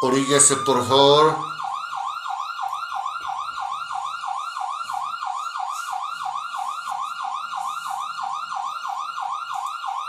Oríguese, 0.00 0.54
por 0.58 0.86
favor. 0.86 1.36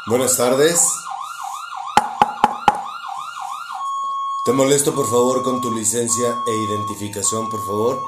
Buenas 0.05 0.37
tardes. 0.37 0.79
Te 4.45 4.51
molesto 4.51 4.93
por 4.93 5.09
favor 5.09 5.41
con 5.41 5.59
tu 5.59 5.71
licencia 5.71 6.43
e 6.45 6.55
identificación, 6.55 7.49
por 7.49 7.65
favor. 7.65 8.03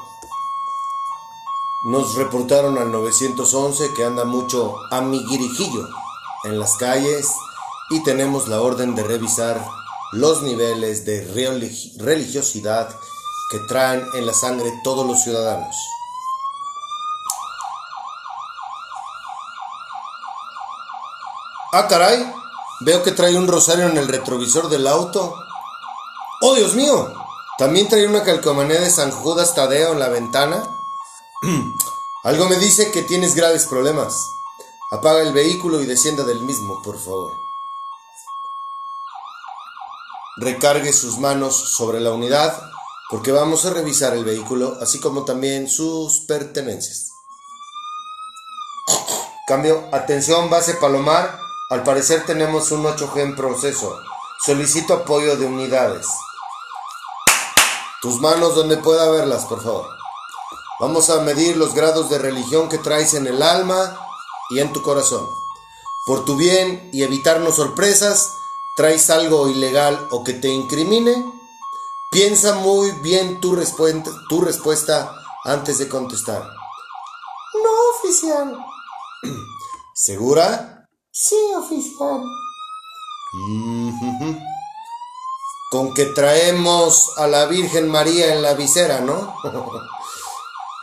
Nos 1.83 2.13
reportaron 2.13 2.77
al 2.77 2.91
911 2.91 3.93
que 3.95 4.03
anda 4.03 4.23
mucho 4.23 4.75
amiguirijillo 4.91 5.87
en 6.43 6.59
las 6.59 6.77
calles 6.77 7.27
y 7.89 8.03
tenemos 8.03 8.47
la 8.47 8.61
orden 8.61 8.93
de 8.93 9.01
revisar 9.03 9.80
los 10.11 10.41
niveles 10.41 11.05
de 11.05 11.25
religiosidad 11.97 12.89
que 13.49 13.59
traen 13.59 14.05
en 14.13 14.25
la 14.25 14.33
sangre 14.33 14.71
todos 14.83 15.05
los 15.05 15.23
ciudadanos. 15.23 15.75
Ah, 21.73 21.87
caray, 21.87 22.29
veo 22.81 23.01
que 23.03 23.11
trae 23.11 23.37
un 23.37 23.47
rosario 23.47 23.87
en 23.87 23.97
el 23.97 24.09
retrovisor 24.09 24.67
del 24.69 24.87
auto. 24.87 25.33
¡Oh, 26.41 26.55
Dios 26.55 26.75
mío! 26.75 27.13
¿También 27.57 27.87
trae 27.87 28.07
una 28.07 28.23
calcomanía 28.23 28.81
de 28.81 28.89
San 28.89 29.11
Judas 29.11 29.55
Tadeo 29.55 29.93
en 29.93 29.99
la 29.99 30.09
ventana? 30.09 30.63
Algo 32.23 32.47
me 32.47 32.57
dice 32.57 32.91
que 32.91 33.03
tienes 33.03 33.35
graves 33.35 33.65
problemas. 33.67 34.31
Apaga 34.91 35.21
el 35.21 35.31
vehículo 35.31 35.81
y 35.81 35.85
descienda 35.85 36.23
del 36.25 36.41
mismo, 36.41 36.81
por 36.81 36.99
favor. 36.99 37.50
Recargue 40.41 40.91
sus 40.91 41.19
manos 41.19 41.55
sobre 41.55 41.99
la 41.99 42.11
unidad 42.11 42.59
porque 43.11 43.31
vamos 43.31 43.63
a 43.65 43.69
revisar 43.69 44.15
el 44.15 44.25
vehículo, 44.25 44.75
así 44.81 44.99
como 44.99 45.23
también 45.23 45.69
sus 45.69 46.21
pertenencias. 46.21 47.11
Cambio, 49.45 49.87
atención, 49.91 50.49
base 50.49 50.73
Palomar. 50.73 51.37
Al 51.69 51.83
parecer 51.83 52.25
tenemos 52.25 52.71
un 52.71 52.85
8G 52.85 53.17
en 53.19 53.35
proceso. 53.35 53.95
Solicito 54.43 54.95
apoyo 54.95 55.37
de 55.37 55.45
unidades. 55.45 56.07
Tus 58.01 58.19
manos 58.19 58.55
donde 58.55 58.77
pueda 58.77 59.11
verlas, 59.11 59.45
por 59.45 59.61
favor. 59.61 59.85
Vamos 60.79 61.11
a 61.11 61.21
medir 61.21 61.55
los 61.55 61.75
grados 61.75 62.09
de 62.09 62.17
religión 62.17 62.67
que 62.67 62.79
traes 62.79 63.13
en 63.13 63.27
el 63.27 63.43
alma 63.43 63.95
y 64.49 64.59
en 64.59 64.73
tu 64.73 64.81
corazón. 64.81 65.29
Por 66.07 66.25
tu 66.25 66.35
bien 66.35 66.89
y 66.91 67.03
evitarnos 67.03 67.57
sorpresas, 67.57 68.37
traes 68.75 69.09
algo 69.09 69.47
ilegal 69.49 70.07
o 70.11 70.23
que 70.23 70.33
te 70.33 70.49
incrimine. 70.49 71.25
Piensa 72.11 72.55
muy 72.55 72.91
bien 73.01 73.39
tu, 73.39 73.55
tu 74.29 74.41
respuesta 74.41 75.15
antes 75.45 75.77
de 75.77 75.87
contestar. 75.87 76.41
No, 76.41 77.69
oficial. 77.97 78.57
¿Segura? 79.93 80.87
Sí, 81.11 81.37
oficial. 81.57 82.21
Con 85.71 85.93
que 85.93 86.05
traemos 86.05 87.17
a 87.17 87.27
la 87.27 87.45
Virgen 87.45 87.89
María 87.89 88.33
en 88.33 88.41
la 88.41 88.53
visera, 88.53 88.99
¿no? 88.99 89.35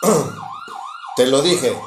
Te 1.16 1.26
lo 1.26 1.42
dije. 1.42 1.78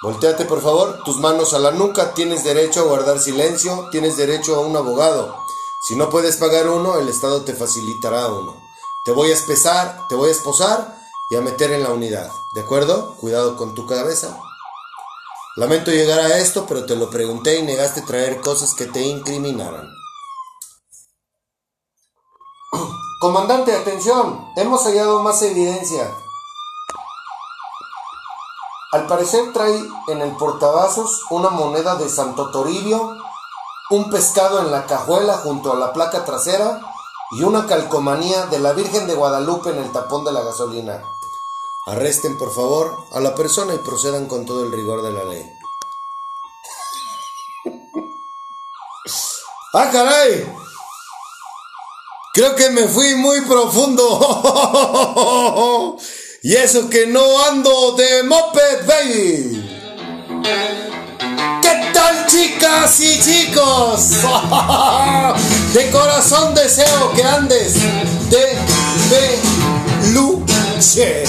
Volteate, 0.00 0.44
por 0.44 0.62
favor, 0.62 1.02
tus 1.04 1.16
manos 1.16 1.54
a 1.54 1.58
la 1.58 1.72
nuca. 1.72 2.14
Tienes 2.14 2.44
derecho 2.44 2.80
a 2.80 2.84
guardar 2.84 3.18
silencio. 3.18 3.88
Tienes 3.90 4.16
derecho 4.16 4.54
a 4.54 4.60
un 4.60 4.76
abogado. 4.76 5.36
Si 5.80 5.96
no 5.96 6.08
puedes 6.08 6.36
pagar 6.36 6.68
uno, 6.68 6.98
el 6.98 7.08
Estado 7.08 7.42
te 7.44 7.54
facilitará 7.54 8.28
uno. 8.28 8.56
Te 9.04 9.10
voy 9.12 9.30
a 9.30 9.34
espesar, 9.34 10.06
te 10.08 10.14
voy 10.14 10.28
a 10.28 10.32
esposar 10.32 10.96
y 11.30 11.36
a 11.36 11.40
meter 11.40 11.72
en 11.72 11.82
la 11.82 11.90
unidad. 11.90 12.30
¿De 12.54 12.60
acuerdo? 12.60 13.16
Cuidado 13.16 13.56
con 13.56 13.74
tu 13.74 13.86
cabeza. 13.86 14.38
Lamento 15.56 15.90
llegar 15.90 16.20
a 16.20 16.38
esto, 16.38 16.66
pero 16.66 16.86
te 16.86 16.94
lo 16.94 17.10
pregunté 17.10 17.58
y 17.58 17.62
negaste 17.62 18.02
traer 18.02 18.40
cosas 18.40 18.74
que 18.74 18.86
te 18.86 19.00
incriminaran. 19.02 19.88
Comandante, 23.20 23.74
atención, 23.74 24.46
hemos 24.56 24.84
hallado 24.84 25.22
más 25.22 25.42
evidencia. 25.42 26.14
Al 28.90 29.06
parecer 29.06 29.52
trae 29.52 29.78
en 30.08 30.22
el 30.22 30.34
portavasos 30.36 31.24
una 31.28 31.50
moneda 31.50 31.96
de 31.96 32.08
Santo 32.08 32.50
Toribio, 32.50 33.16
un 33.90 34.10
pescado 34.10 34.60
en 34.60 34.70
la 34.70 34.86
cajuela 34.86 35.34
junto 35.38 35.72
a 35.72 35.76
la 35.76 35.92
placa 35.92 36.24
trasera 36.24 36.80
y 37.32 37.42
una 37.42 37.66
calcomanía 37.66 38.46
de 38.46 38.58
la 38.58 38.72
Virgen 38.72 39.06
de 39.06 39.14
Guadalupe 39.14 39.70
en 39.70 39.78
el 39.78 39.92
tapón 39.92 40.24
de 40.24 40.32
la 40.32 40.40
gasolina. 40.40 41.02
Arresten 41.84 42.38
por 42.38 42.54
favor 42.54 43.04
a 43.12 43.20
la 43.20 43.34
persona 43.34 43.74
y 43.74 43.78
procedan 43.78 44.26
con 44.26 44.46
todo 44.46 44.64
el 44.64 44.72
rigor 44.72 45.02
de 45.02 45.12
la 45.12 45.24
ley. 45.24 45.52
¡Ah, 49.74 49.90
caray! 49.92 50.50
Creo 52.32 52.54
que 52.56 52.70
me 52.70 52.88
fui 52.88 53.14
muy 53.16 53.42
profundo. 53.42 54.18
y 56.42 56.54
eso 56.54 56.88
que 56.88 57.06
no 57.06 57.44
ando 57.46 57.92
de 57.96 58.22
moped, 58.22 58.86
baby. 58.86 59.64
¿Qué 61.60 61.90
tal, 61.92 62.26
chicas 62.26 63.00
y 63.00 63.20
chicos? 63.20 64.10
de 65.74 65.90
corazón 65.90 66.54
deseo 66.54 67.12
que 67.14 67.24
andes 67.24 67.74
de 68.30 68.56
peluche. 69.10 71.24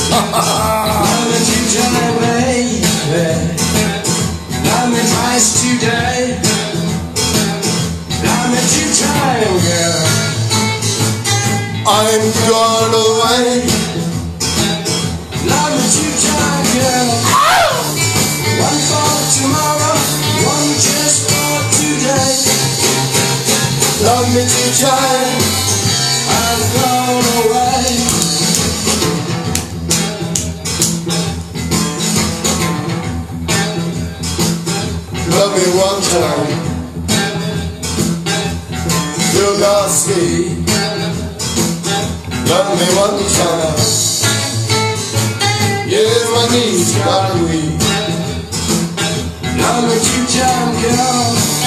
I'm 11.91 12.31
gone 12.47 12.93
away. 12.93 13.78
tried, 24.79 25.41
gone 26.73 27.27
away. 27.39 27.83
Love 35.35 35.51
me 35.57 35.65
one 35.75 36.01
time, 36.15 36.49
you'll 39.33 39.59
not 39.59 39.89
see. 39.89 40.63
Love 42.47 42.69
me 42.79 42.87
one 43.03 43.19
time, 43.35 43.79
yeah, 45.89 46.23
my 46.35 46.45
knees 46.53 46.95
got 46.95 47.35
weak. 47.49 47.79
Now 49.57 49.81
that 49.87 50.03
you 50.07 50.23
time, 50.39 50.71
girl. 50.81 51.58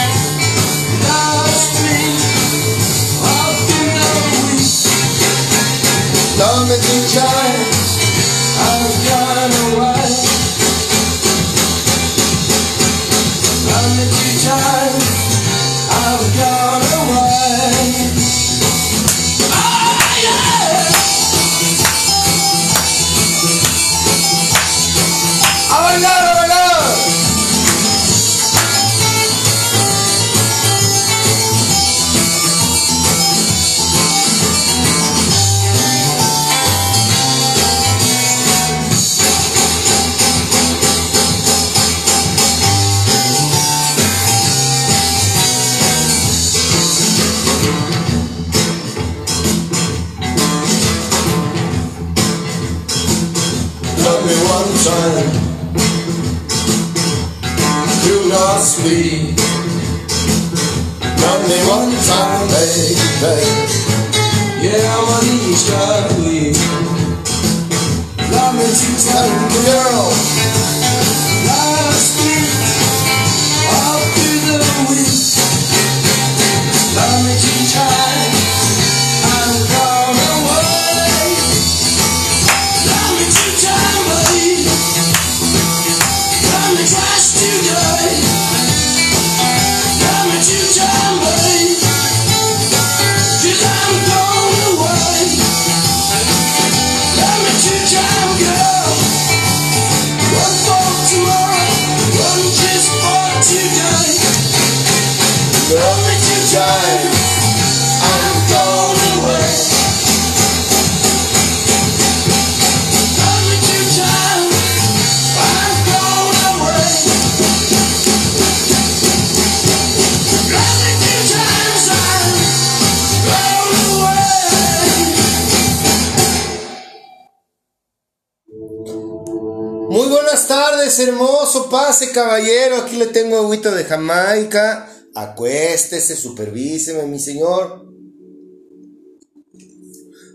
Pase 131.73 132.13
caballero, 132.13 132.77
aquí 132.77 132.97
le 132.97 133.07
tengo 133.07 133.39
agüita 133.39 133.75
de 133.75 133.85
Jamaica, 133.85 134.93
acuéstese, 135.15 136.15
supervíseme, 136.15 137.07
mi 137.07 137.19
señor. 137.19 137.91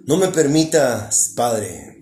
No 0.07 0.17
me 0.17 0.29
permitas, 0.29 1.33
Padre, 1.35 2.01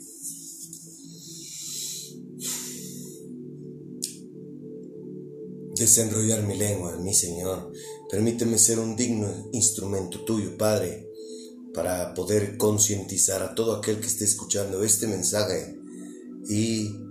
desenrollar 5.75 6.43
mi 6.43 6.55
lengua, 6.55 6.95
mi 6.97 7.13
Señor. 7.13 7.73
Permíteme 8.09 8.57
ser 8.57 8.79
un 8.79 8.95
digno 8.95 9.49
instrumento 9.51 10.23
tuyo, 10.23 10.55
Padre, 10.55 11.09
para 11.73 12.13
poder 12.13 12.55
concientizar 12.55 13.43
a 13.43 13.53
todo 13.53 13.75
aquel 13.75 13.99
que 13.99 14.07
esté 14.07 14.23
escuchando 14.23 14.81
este 14.83 15.07
mensaje 15.07 15.77
y 16.47 17.04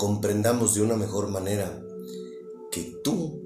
comprendamos 0.00 0.72
de 0.72 0.80
una 0.80 0.96
mejor 0.96 1.28
manera 1.28 1.84
que 2.72 3.00
tú 3.04 3.38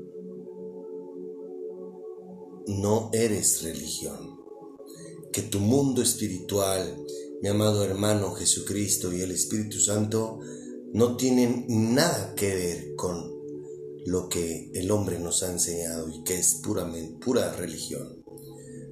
no 2.69 3.11
eres 3.13 3.65
religión, 3.65 4.39
que 5.33 5.43
tu 5.43 5.59
mundo 5.59 6.01
espiritual, 6.01 6.97
mi 7.43 7.49
amado 7.49 7.83
hermano 7.83 8.31
Jesucristo 8.35 9.13
y 9.13 9.23
el 9.23 9.33
Espíritu 9.33 9.81
Santo, 9.81 10.39
no 10.93 11.17
tienen 11.17 11.67
nada 11.67 12.37
que 12.37 12.55
ver 12.55 12.95
con 12.95 13.35
lo 14.07 14.29
que 14.29 14.71
el 14.75 14.93
hombre 14.93 15.19
nos 15.19 15.43
ha 15.43 15.51
enseñado 15.51 16.09
y 16.09 16.23
que 16.23 16.39
es 16.39 16.61
puramente 16.63 17.19
pura 17.19 17.53
religión. 17.53 18.23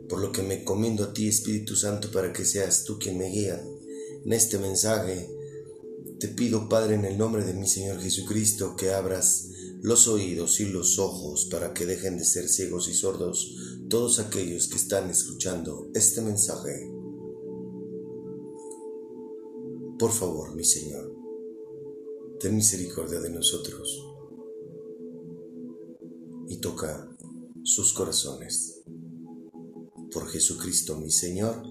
Por 0.08 0.20
lo 0.20 0.32
que 0.32 0.42
me 0.42 0.64
comiendo 0.64 1.04
a 1.04 1.12
ti, 1.12 1.28
Espíritu 1.28 1.76
Santo, 1.76 2.10
para 2.10 2.32
que 2.32 2.44
seas 2.44 2.82
tú 2.82 2.98
quien 2.98 3.18
me 3.18 3.28
guía 3.28 3.64
en 4.24 4.32
este 4.32 4.58
mensaje 4.58 5.30
te 6.22 6.28
pido, 6.28 6.68
Padre, 6.68 6.94
en 6.94 7.04
el 7.04 7.18
nombre 7.18 7.42
de 7.42 7.52
mi 7.52 7.66
Señor 7.66 7.98
Jesucristo, 7.98 8.76
que 8.76 8.92
abras 8.92 9.48
los 9.80 10.06
oídos 10.06 10.60
y 10.60 10.66
los 10.66 11.00
ojos 11.00 11.48
para 11.50 11.74
que 11.74 11.84
dejen 11.84 12.16
de 12.16 12.24
ser 12.24 12.48
ciegos 12.48 12.86
y 12.86 12.94
sordos 12.94 13.56
todos 13.88 14.20
aquellos 14.20 14.68
que 14.68 14.76
están 14.76 15.10
escuchando 15.10 15.90
este 15.94 16.20
mensaje. 16.20 16.88
Por 19.98 20.12
favor, 20.12 20.54
mi 20.54 20.62
Señor, 20.62 21.12
ten 22.38 22.54
misericordia 22.54 23.18
de 23.18 23.30
nosotros 23.30 24.06
y 26.46 26.58
toca 26.58 27.16
sus 27.64 27.92
corazones. 27.94 28.80
Por 30.12 30.28
Jesucristo, 30.28 30.96
mi 30.98 31.10
Señor. 31.10 31.64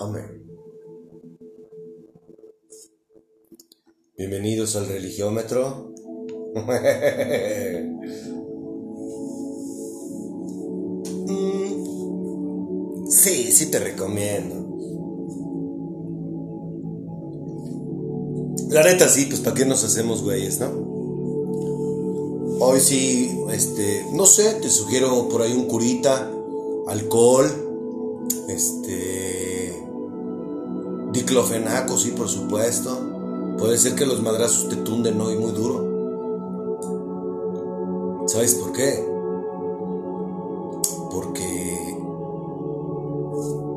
Amén. 0.00 0.43
Bienvenidos 4.16 4.76
al 4.76 4.86
religiómetro. 4.86 5.92
Sí, 13.06 13.52
sí 13.52 13.70
te 13.70 13.78
recomiendo. 13.78 14.54
La 18.70 18.82
neta 18.82 19.08
sí, 19.08 19.26
pues 19.26 19.40
para 19.40 19.54
qué 19.54 19.64
nos 19.64 19.84
hacemos 19.84 20.22
güeyes, 20.22 20.58
¿no? 20.58 20.68
Hoy 22.60 22.80
sí, 22.80 23.30
este, 23.52 24.04
no 24.12 24.26
sé, 24.26 24.54
te 24.54 24.68
sugiero 24.68 25.28
por 25.28 25.42
ahí 25.42 25.52
un 25.52 25.66
curita, 25.66 26.30
alcohol, 26.88 27.46
este, 28.48 29.80
diclofenaco, 31.12 31.96
sí, 31.96 32.10
por 32.10 32.28
supuesto 32.28 33.13
Puede 33.58 33.78
ser 33.78 33.94
que 33.94 34.06
los 34.06 34.20
madrazos 34.22 34.68
te 34.68 34.76
tunden 34.76 35.20
hoy 35.20 35.36
muy 35.36 35.52
duro. 35.52 35.94
¿Sabes 38.26 38.54
por 38.56 38.72
qué? 38.72 39.06
Porque, 41.10 41.96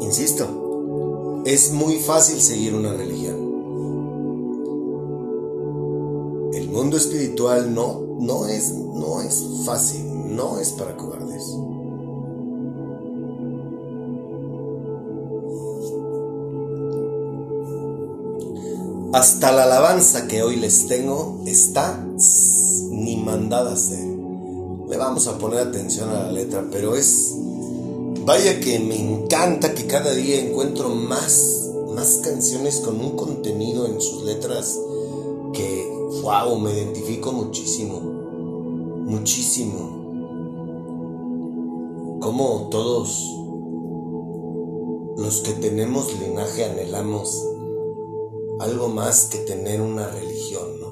insisto, 0.01 1.43
es 1.45 1.71
muy 1.71 1.97
fácil 1.99 2.41
seguir 2.41 2.73
una 2.73 2.93
religión. 2.93 3.35
El 6.53 6.69
mundo 6.69 6.97
espiritual 6.97 7.73
no, 7.73 8.01
no, 8.19 8.47
es, 8.47 8.71
no 8.73 9.21
es 9.21 9.45
fácil, 9.65 10.35
no 10.35 10.59
es 10.59 10.71
para 10.71 10.97
cobardes. 10.97 11.55
Hasta 19.17 19.51
la 19.51 19.63
alabanza 19.63 20.27
que 20.27 20.43
hoy 20.43 20.57
les 20.57 20.85
tengo 20.85 21.39
está 21.47 22.05
ni 22.91 23.17
mandada 23.17 23.75
ser. 23.75 24.05
Le 24.87 24.95
vamos 24.95 25.25
a 25.25 25.39
poner 25.39 25.57
atención 25.57 26.11
a 26.11 26.25
la 26.25 26.31
letra, 26.31 26.63
pero 26.71 26.95
es... 26.95 27.33
Vaya 28.25 28.59
que 28.59 28.77
me 28.77 28.95
encanta 28.95 29.73
que 29.73 29.87
cada 29.87 30.13
día 30.13 30.39
encuentro 30.39 30.89
más, 30.89 31.71
más 31.95 32.17
canciones 32.17 32.77
con 32.81 33.01
un 33.01 33.15
contenido 33.15 33.87
en 33.87 33.99
sus 33.99 34.21
letras 34.21 34.77
que, 35.51 35.91
wow, 36.21 36.59
me 36.59 36.73
identifico 36.73 37.31
muchísimo. 37.31 37.99
Muchísimo. 39.03 39.79
Como 42.21 42.67
todos 42.69 43.33
los 45.17 45.41
que 45.41 45.53
tenemos 45.53 46.13
linaje 46.19 46.65
anhelamos 46.65 47.56
algo 48.59 48.89
más 48.89 49.25
que 49.25 49.39
tener 49.39 49.81
una 49.81 50.07
religión, 50.07 50.79
¿no? 50.81 50.87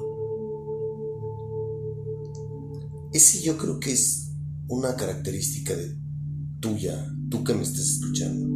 Ese 3.12 3.40
yo 3.42 3.56
creo 3.56 3.80
que 3.80 3.92
es 3.92 4.32
una 4.68 4.94
característica 4.96 5.74
de 5.74 5.96
tuya, 6.60 7.12
tú 7.30 7.42
que 7.44 7.54
me 7.54 7.62
estás 7.62 7.80
escuchando. 7.80 8.46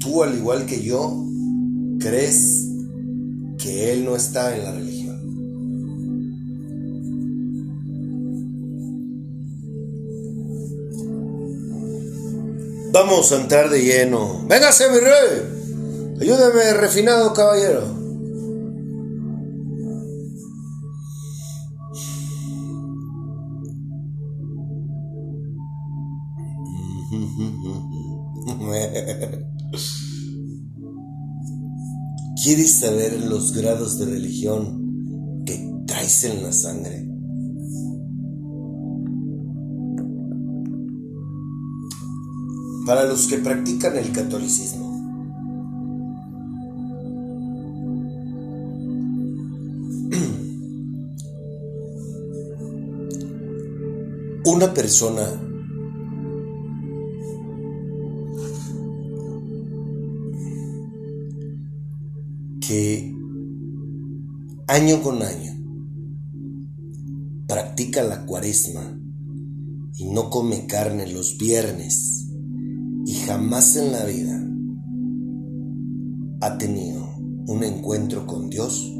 Tú, 0.00 0.22
al 0.22 0.36
igual 0.36 0.66
que 0.66 0.82
yo, 0.82 1.26
crees 1.98 2.68
que 3.58 3.92
Él 3.92 4.04
no 4.04 4.16
está 4.16 4.56
en 4.56 4.64
la 4.64 4.72
religión. 4.72 4.97
Vamos 13.18 13.32
de 13.70 13.82
lleno. 13.82 14.46
Véngase, 14.46 14.88
mi 14.90 15.00
rey. 15.00 16.20
Ayúdeme, 16.20 16.72
refinado 16.74 17.34
caballero. 17.34 17.82
¿Quieres 32.44 32.78
saber 32.78 33.20
los 33.24 33.52
grados 33.52 33.98
de 33.98 34.06
religión 34.06 35.42
que 35.44 35.74
traes 35.88 36.22
en 36.22 36.44
la 36.44 36.52
sangre? 36.52 37.07
Para 42.88 43.04
los 43.04 43.26
que 43.26 43.36
practican 43.36 43.98
el 43.98 44.10
catolicismo. 44.12 44.88
Una 54.46 54.72
persona 54.72 55.22
que 62.66 63.14
año 64.66 65.02
con 65.02 65.22
año 65.22 65.52
practica 67.46 68.02
la 68.02 68.24
cuaresma 68.24 68.98
y 69.94 70.10
no 70.10 70.30
come 70.30 70.66
carne 70.66 71.06
los 71.06 71.36
viernes 71.36 72.27
jamás 73.28 73.76
en 73.76 73.92
la 73.92 74.06
vida 74.06 74.42
ha 76.40 76.56
tenido 76.56 77.06
un 77.46 77.62
encuentro 77.62 78.26
con 78.26 78.48
Dios, 78.48 78.90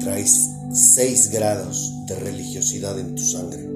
traes 0.00 0.52
seis 0.72 1.30
grados 1.30 1.92
de 2.08 2.14
religiosidad 2.14 2.98
en 2.98 3.14
tu 3.14 3.22
sangre. 3.22 3.68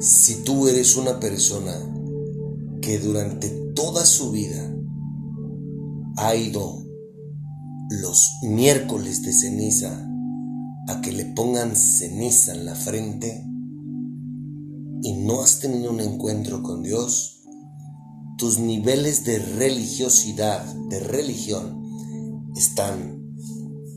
Si 0.00 0.42
tú 0.42 0.66
eres 0.66 0.96
una 0.96 1.20
persona 1.20 1.74
que 2.80 2.98
durante 2.98 3.50
toda 3.76 4.04
su 4.04 4.32
vida 4.32 4.68
ha 6.16 6.34
ido 6.34 6.82
los 8.00 8.38
miércoles 8.42 9.22
de 9.22 9.32
ceniza 9.32 10.08
a 10.88 11.00
que 11.02 11.12
le 11.12 11.26
pongan 11.26 11.76
ceniza 11.76 12.54
en 12.54 12.64
la 12.64 12.74
frente 12.74 13.44
y 15.02 15.12
no 15.14 15.42
has 15.42 15.60
tenido 15.60 15.90
un 15.90 16.00
encuentro 16.00 16.62
con 16.62 16.82
Dios, 16.82 17.42
tus 18.38 18.58
niveles 18.58 19.24
de 19.24 19.38
religiosidad, 19.38 20.64
de 20.88 21.00
religión, 21.00 21.82
están 22.56 23.36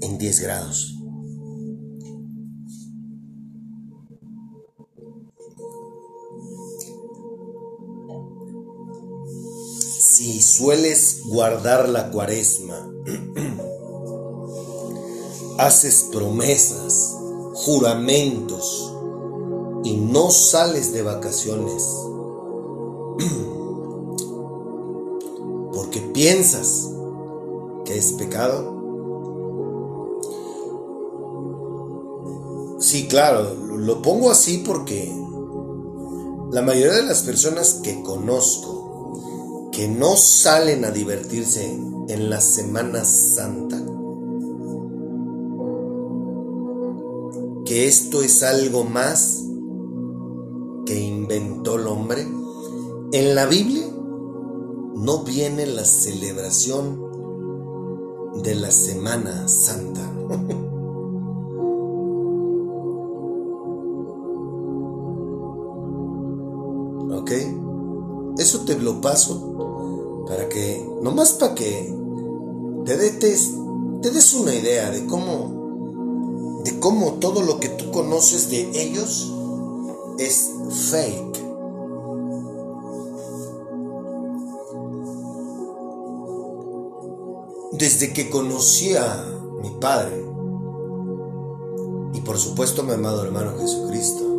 en 0.01 0.17
10 0.17 0.41
grados. 0.41 0.95
si 10.15 10.41
sueles 10.41 11.23
guardar 11.25 11.89
la 11.89 12.09
cuaresma, 12.09 12.89
haces 15.57 16.09
promesas, 16.12 17.15
juramentos 17.53 18.93
y 19.83 19.97
no 19.97 20.31
sales 20.31 20.93
de 20.93 21.03
vacaciones 21.03 21.83
porque 25.74 26.01
piensas 26.13 26.89
que 27.85 27.97
es 27.97 28.13
pecado. 28.13 28.74
Sí, 32.79 33.07
claro, 33.07 33.53
lo 33.53 34.01
pongo 34.01 34.31
así 34.31 34.63
porque 34.65 35.13
la 36.51 36.62
mayoría 36.62 36.93
de 36.93 37.03
las 37.03 37.24
personas 37.24 37.81
que 37.83 38.01
conozco 38.03 39.69
que 39.71 39.88
no 39.88 40.15
salen 40.15 40.85
a 40.85 40.91
divertirse 40.91 41.65
en 42.07 42.29
la 42.29 42.39
Semana 42.39 43.03
Santa, 43.03 43.83
esto 47.84 48.22
es 48.22 48.44
algo 48.44 48.84
más 48.84 49.44
que 50.86 51.00
inventó 51.00 51.75
el 51.75 51.88
hombre, 51.88 52.27
en 53.12 53.36
la 53.36 53.46
Biblia 53.46 53.88
no 54.96 55.24
viene 55.24 55.65
la 55.65 55.84
celebración 55.84 57.03
de 58.44 58.55
la 58.55 58.72
Semana 58.72 59.48
Santa. 59.48 60.12
¿Ok? 67.17 67.32
Eso 68.38 68.65
te 68.65 68.77
lo 68.79 69.01
paso 69.01 70.24
para 70.27 70.48
que, 70.50 70.86
nomás 71.01 71.34
para 71.34 71.55
que 71.55 71.94
te 72.86 72.98
des, 72.98 73.53
te 74.01 74.12
des 74.12 74.34
una 74.34 74.53
idea 74.53 74.91
de 74.91 75.05
cómo, 75.05 75.54
de 76.65 76.79
cómo 76.79 77.13
todo 77.19 77.43
lo 77.43 77.60
que 77.60 77.69
tú 77.69 77.91
conoces 77.91 78.50
de 78.50 78.69
ellos 78.74 79.31
es 80.17 80.50
fake. 80.89 81.45
Desde 87.74 88.13
que 88.13 88.31
conocí 88.31 88.95
a 88.95 89.24
mi 89.62 89.69
padre 89.79 90.25
y 92.13 92.22
por 92.22 92.39
supuesto 92.39 92.81
mi 92.81 92.93
amado 92.93 93.24
hermano 93.24 93.60
Jesucristo, 93.60 94.36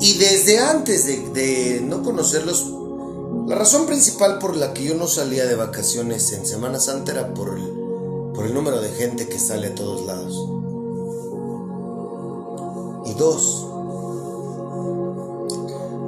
Y 0.00 0.16
desde 0.16 0.60
antes 0.60 1.06
de, 1.06 1.82
no 1.84 2.04
conocerlos, 2.04 2.72
la 3.48 3.56
razón 3.56 3.86
principal 3.86 4.38
por 4.38 4.56
la 4.56 4.72
que 4.72 4.84
yo 4.84 4.94
no 4.94 5.08
salía 5.08 5.44
de 5.44 5.56
vacaciones 5.56 6.30
en 6.32 6.46
Semana 6.46 6.78
Santa 6.78 7.10
era 7.10 7.34
por 7.34 7.58
el, 7.58 7.77
por 8.38 8.46
el 8.46 8.54
número 8.54 8.80
de 8.80 8.90
gente 8.90 9.28
que 9.28 9.36
sale 9.36 9.66
a 9.66 9.74
todos 9.74 10.06
lados. 10.06 10.48
Y 13.04 13.14
dos, 13.14 13.66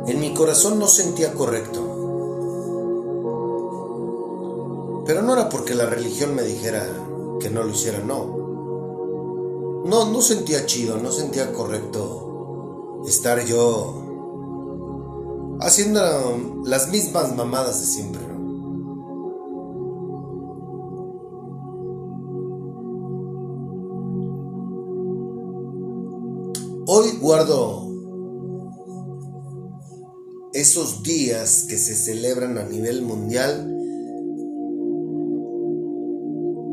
en 0.07 0.21
mi 0.21 0.33
corazón 0.33 0.79
no 0.79 0.87
sentía 0.87 1.35
correcto. 1.35 1.81
Pero 5.05 5.23
no 5.23 5.33
era 5.33 5.49
porque 5.49 5.75
la 5.75 5.87
religión 5.87 6.37
me 6.37 6.45
dijera 6.45 6.87
que 7.41 7.51
no 7.51 7.65
lo 7.65 7.71
hiciera, 7.71 7.99
no. 7.99 9.83
No, 9.87 10.09
no 10.09 10.23
sentía 10.23 10.67
chido, 10.67 10.99
no 10.99 11.11
sentía 11.11 11.53
correcto 11.53 13.03
estar 13.09 13.45
yo 13.45 13.95
haciendo 15.61 16.01
las 16.65 16.91
mismas 16.91 17.35
mamadas 17.35 17.81
de 17.81 17.87
siempre. 17.87 18.30
Guardo 27.21 27.91
esos 30.55 31.03
días 31.03 31.67
que 31.69 31.77
se 31.77 31.95
celebran 31.95 32.59
a 32.59 32.65
nivel 32.65 33.03
mundial 33.03 33.77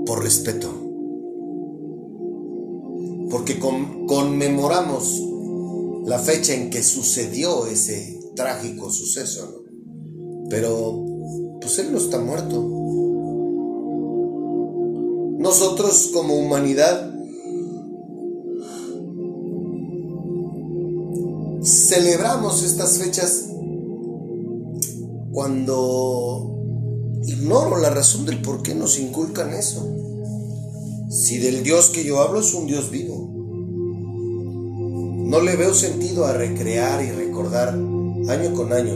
por 0.06 0.24
respeto. 0.24 0.70
Porque 3.30 3.60
conmemoramos 3.60 5.22
la 6.06 6.18
fecha 6.20 6.54
en 6.54 6.70
que 6.70 6.82
sucedió 6.82 7.68
ese 7.68 8.18
trágico 8.36 8.90
suceso, 8.90 9.64
Pero, 10.50 11.04
pues 11.60 11.78
él 11.80 11.92
no 11.92 11.98
está 11.98 12.20
muerto. 12.20 12.64
Nosotros 15.40 16.12
como 16.14 16.36
humanidad 16.36 17.17
celebramos 21.88 22.64
estas 22.64 22.98
fechas 22.98 23.46
cuando 25.32 27.20
ignoro 27.24 27.78
la 27.78 27.90
razón 27.90 28.26
del 28.26 28.42
por 28.42 28.62
qué 28.62 28.76
nos 28.76 29.00
inculcan 29.00 29.54
eso. 29.54 29.88
Si 31.10 31.38
del 31.38 31.64
Dios 31.64 31.90
que 31.90 32.04
yo 32.04 32.20
hablo 32.20 32.42
es 32.42 32.54
un 32.54 32.68
Dios 32.68 32.92
vivo. 32.92 33.34
No 35.30 35.40
le 35.42 35.56
veo 35.56 35.74
sentido 35.74 36.26
a 36.26 36.34
recrear 36.34 37.04
y 37.04 37.12
recordar 37.12 37.70
año 37.70 38.54
con 38.54 38.74
año 38.74 38.96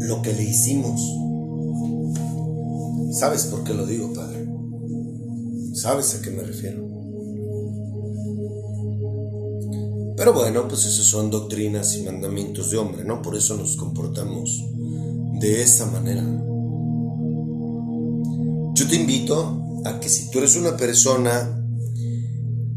lo 0.00 0.22
que 0.22 0.32
le 0.32 0.44
hicimos. 0.44 1.00
¿Sabes 3.18 3.44
por 3.46 3.64
qué 3.64 3.74
lo 3.74 3.84
digo, 3.84 4.12
Padre? 4.14 4.46
¿Sabes 5.74 6.14
a 6.14 6.22
qué 6.22 6.30
me 6.30 6.42
refiero? 6.42 6.97
Pero 10.18 10.32
bueno, 10.32 10.66
pues 10.66 10.84
esas 10.84 11.06
son 11.06 11.30
doctrinas 11.30 11.96
y 11.96 12.02
mandamientos 12.02 12.72
de 12.72 12.76
hombre, 12.76 13.04
¿no? 13.04 13.22
Por 13.22 13.36
eso 13.36 13.56
nos 13.56 13.76
comportamos 13.76 14.64
de 15.38 15.62
esta 15.62 15.86
manera. 15.86 16.24
Yo 18.74 18.88
te 18.88 18.96
invito 18.96 19.80
a 19.84 20.00
que 20.00 20.08
si 20.08 20.28
tú 20.32 20.38
eres 20.38 20.56
una 20.56 20.76
persona 20.76 21.64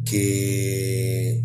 que 0.05 1.43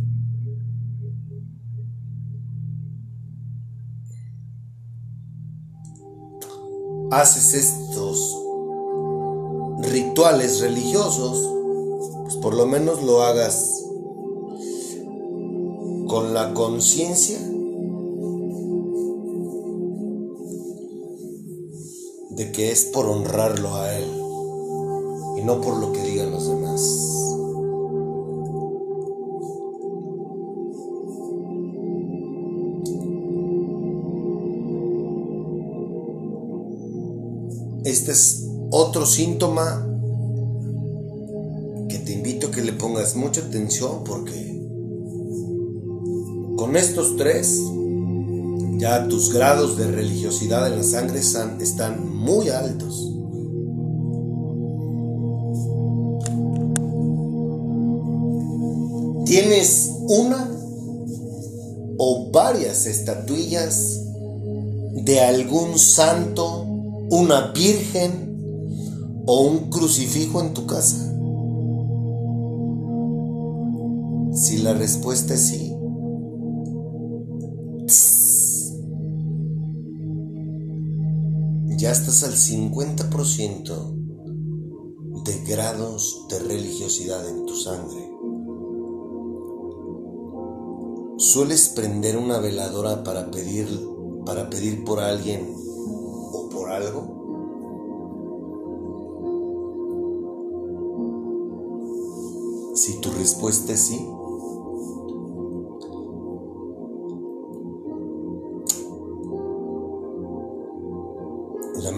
haces 7.10 7.54
estos 7.54 8.36
rituales 9.80 10.60
religiosos, 10.60 11.38
pues 12.24 12.36
por 12.36 12.54
lo 12.54 12.66
menos 12.66 13.02
lo 13.02 13.22
hagas 13.22 13.75
con 16.16 16.32
la 16.32 16.54
conciencia 16.54 17.38
de 22.30 22.52
que 22.52 22.72
es 22.72 22.86
por 22.86 23.04
honrarlo 23.04 23.74
a 23.74 23.94
Él 23.94 24.08
y 25.36 25.42
no 25.42 25.60
por 25.60 25.76
lo 25.76 25.92
que 25.92 26.02
digan 26.04 26.30
los 26.30 26.48
demás. 26.48 26.80
Este 37.84 38.12
es 38.12 38.48
otro 38.70 39.04
síntoma 39.04 39.86
que 41.90 41.98
te 41.98 42.14
invito 42.14 42.46
a 42.46 42.50
que 42.52 42.62
le 42.62 42.72
pongas 42.72 43.16
mucha 43.16 43.42
atención 43.42 44.02
porque 44.02 44.55
con 46.66 46.76
estos 46.76 47.16
tres 47.16 47.62
ya 48.78 49.06
tus 49.06 49.32
grados 49.32 49.76
de 49.76 49.86
religiosidad 49.86 50.66
en 50.66 50.78
la 50.78 50.82
sangre 50.82 51.20
están 51.20 52.12
muy 52.12 52.48
altos. 52.48 53.12
Tienes 59.26 59.92
una 60.08 60.50
o 61.98 62.30
varias 62.32 62.86
estatuillas 62.86 64.00
de 65.04 65.20
algún 65.20 65.78
santo, 65.78 66.62
una 67.10 67.52
virgen 67.52 69.22
o 69.24 69.42
un 69.42 69.70
crucifijo 69.70 70.40
en 70.40 70.52
tu 70.52 70.66
casa. 70.66 70.96
Si 74.34 74.58
la 74.58 74.74
respuesta 74.74 75.34
es 75.34 75.46
sí, 75.46 75.65
ya 81.76 81.92
estás 81.92 82.24
al 82.24 82.32
50% 82.32 83.92
de 85.24 85.44
grados 85.44 86.26
de 86.30 86.38
religiosidad 86.38 87.28
en 87.28 87.44
tu 87.44 87.54
sangre. 87.54 88.10
¿Sueles 91.18 91.68
prender 91.68 92.16
una 92.16 92.38
veladora 92.38 93.04
para 93.04 93.30
pedir, 93.30 93.68
para 94.24 94.48
pedir 94.48 94.84
por 94.84 95.00
alguien 95.00 95.54
o 95.54 96.48
por 96.50 96.70
algo? 96.70 97.16
Si 102.74 103.00
tu 103.00 103.10
respuesta 103.10 103.72
es 103.72 103.80
sí, 103.80 104.06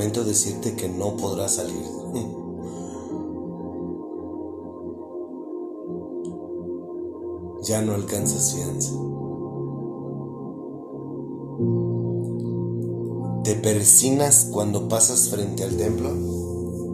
lamento 0.09 0.25
decirte 0.25 0.75
que 0.75 0.89
no 0.89 1.17
podrás 1.17 1.57
salir. 1.57 1.85
Ya 7.65 7.83
no 7.83 7.93
alcanzas 7.93 8.55
fianza. 8.55 8.93
¿Te 13.43 13.57
persinas 13.57 14.49
cuando 14.53 14.89
pasas 14.89 15.29
frente 15.29 15.65
al 15.65 15.77
templo? 15.77 16.09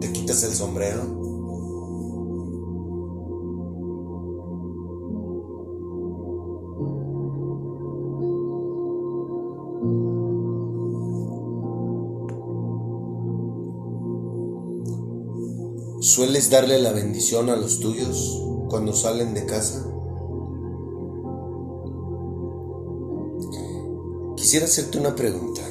¿Te 0.01 0.11
quitas 0.11 0.43
el 0.43 0.53
sombrero? 0.53 1.14
¿Sueles 16.15 16.49
darle 16.49 16.79
la 16.79 16.93
bendición 16.93 17.49
a 17.49 17.57
los 17.57 17.81
tuyos 17.81 18.41
cuando 18.69 18.93
salen 18.93 19.33
de 19.33 19.45
casa? 19.45 19.85
Quisiera 24.37 24.65
hacerte 24.65 24.97
una 24.97 25.13
pregunta. 25.13 25.61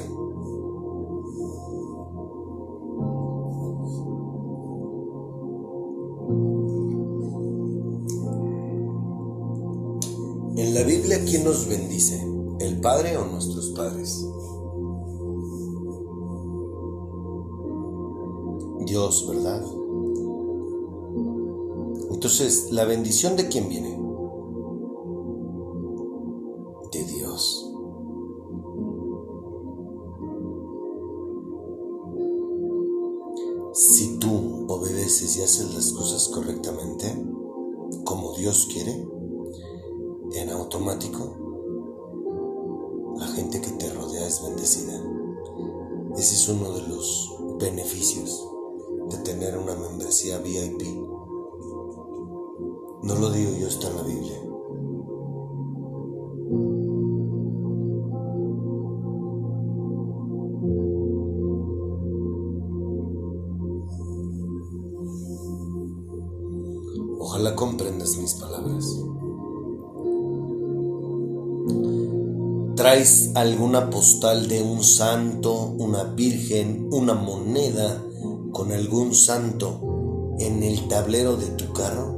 En 10.57 10.75
la 10.75 10.83
Biblia, 10.83 11.25
¿quién 11.25 11.43
nos 11.43 11.67
bendice? 11.67 12.23
¿El 12.59 12.79
Padre 12.81 13.17
o 13.17 13.25
nuestros 13.25 13.71
padres? 13.71 14.23
Dios, 18.85 19.27
¿verdad? 19.27 19.84
Entonces, 22.25 22.71
¿la 22.71 22.85
bendición 22.85 23.35
de 23.35 23.47
quién 23.49 23.69
viene? 23.69 23.89
De 26.91 27.03
Dios. 27.03 27.71
Si 33.73 34.17
tú 34.17 34.65
obedeces 34.67 35.37
y 35.37 35.43
haces 35.43 35.75
las 35.75 35.93
cosas 35.93 36.27
correctamente, 36.29 37.15
como 38.05 38.35
Dios 38.35 38.69
quiere, 38.73 39.07
en 40.33 40.49
automático, 40.49 41.37
la 43.19 43.27
gente 43.27 43.61
que 43.61 43.69
te 43.69 43.93
rodea 43.93 44.25
es 44.25 44.41
bendecida. 44.41 44.99
Ese 46.17 46.33
es 46.33 46.49
uno 46.49 46.71
de 46.71 46.87
los 46.87 47.35
beneficios 47.59 48.49
de 49.11 49.17
tener 49.19 49.59
una 49.59 49.75
membresía 49.75 50.39
VIP. 50.39 51.14
No 53.05 53.13
lo 53.13 53.29
digo 53.29 53.51
yo, 53.59 53.67
está 53.67 53.87
en 53.87 53.95
la 53.97 54.01
Biblia. 54.01 54.41
Ojalá 67.19 67.55
comprendas 67.55 68.17
mis 68.17 68.33
palabras. 68.33 68.85
¿Traes 72.75 73.31
alguna 73.35 73.91
postal 73.91 74.47
de 74.47 74.63
un 74.63 74.83
santo, 74.83 75.75
una 75.77 76.05
virgen, 76.05 76.89
una 76.91 77.13
moneda 77.13 78.03
con 78.51 78.71
algún 78.71 79.13
santo 79.13 80.35
en 80.39 80.63
el 80.63 80.87
tablero 80.87 81.35
de 81.35 81.47
tu 81.51 81.71
carro? 81.71 82.14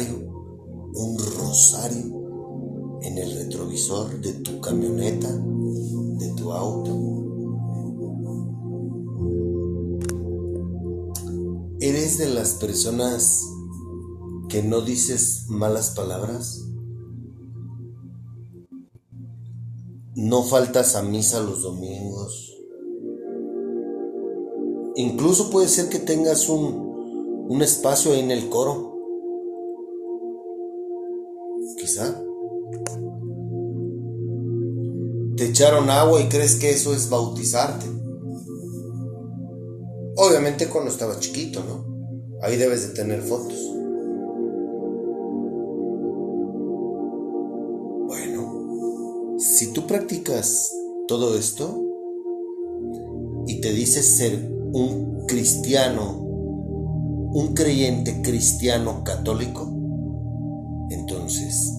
Un 0.00 1.18
rosario 1.18 2.98
en 3.02 3.18
el 3.18 3.34
retrovisor 3.36 4.20
de 4.20 4.32
tu 4.34 4.60
camioneta, 4.60 5.28
de 5.28 6.32
tu 6.34 6.52
auto. 6.52 6.98
¿Eres 11.80 12.18
de 12.18 12.30
las 12.30 12.54
personas 12.54 13.44
que 14.48 14.62
no 14.62 14.80
dices 14.80 15.46
malas 15.48 15.90
palabras? 15.90 16.64
¿No 20.14 20.42
faltas 20.44 20.94
a 20.96 21.02
misa 21.02 21.40
los 21.40 21.62
domingos? 21.62 22.56
Incluso 24.96 25.50
puede 25.50 25.68
ser 25.68 25.88
que 25.88 25.98
tengas 25.98 26.48
un, 26.48 27.46
un 27.48 27.62
espacio 27.62 28.12
ahí 28.12 28.20
en 28.20 28.30
el 28.30 28.48
coro 28.48 28.91
quizá. 31.76 32.22
Te 35.36 35.46
echaron 35.46 35.90
agua 35.90 36.20
y 36.20 36.28
crees 36.28 36.56
que 36.56 36.70
eso 36.70 36.94
es 36.94 37.08
bautizarte. 37.08 37.86
Obviamente 40.16 40.68
cuando 40.68 40.90
estaba 40.90 41.18
chiquito, 41.18 41.62
¿no? 41.64 41.92
Ahí 42.42 42.56
debes 42.56 42.88
de 42.88 42.94
tener 42.94 43.22
fotos. 43.22 43.58
Bueno, 48.06 49.36
si 49.38 49.72
tú 49.72 49.86
practicas 49.86 50.70
todo 51.08 51.36
esto 51.36 51.82
y 53.46 53.60
te 53.60 53.72
dices 53.72 54.06
ser 54.06 54.50
un 54.72 55.24
cristiano, 55.26 56.20
un 56.20 57.54
creyente 57.54 58.20
cristiano 58.22 59.02
católico, 59.04 59.81
entonces 60.92 61.78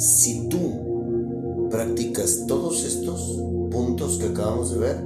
si 0.00 0.48
tú 0.48 1.68
practicas 1.70 2.46
todos 2.46 2.84
estos 2.84 3.38
puntos 3.70 4.16
que 4.16 4.28
acabamos 4.28 4.72
de 4.72 4.78
ver, 4.78 5.04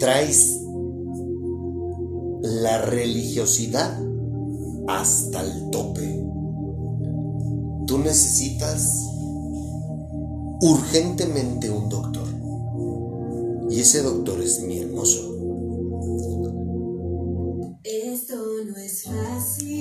traes 0.00 0.62
la 2.42 2.82
religiosidad 2.86 3.98
hasta 4.88 5.42
el 5.42 5.70
tope. 5.70 6.26
Tú 7.86 7.98
necesitas 7.98 9.08
urgentemente 10.62 11.70
un 11.70 11.88
doctor. 11.88 12.28
Y 13.70 13.80
ese 13.80 14.02
doctor 14.02 14.40
es 14.40 14.62
mi 14.62 14.78
hermoso. 14.78 15.36
Esto 17.84 18.36
no 18.66 18.76
es 18.76 19.04
fácil. 19.04 19.71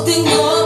Lo 0.00 0.06
tengo 0.06 0.59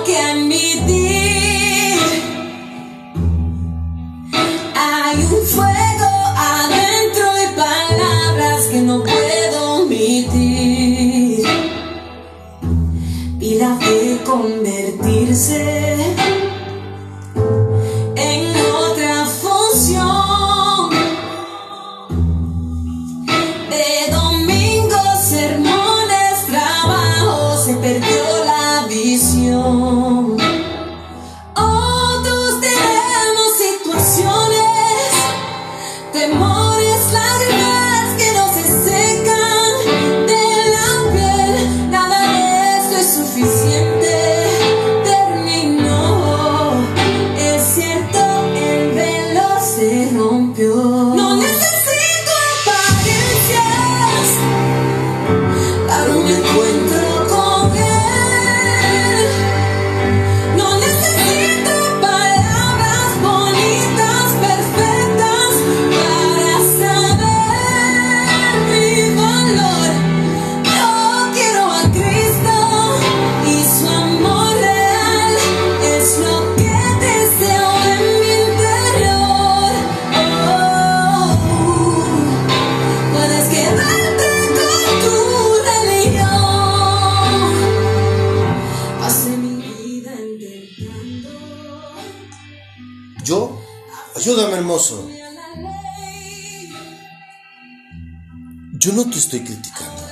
no 98.94 99.10
te 99.10 99.18
estoy 99.18 99.40
criticando. 99.40 100.02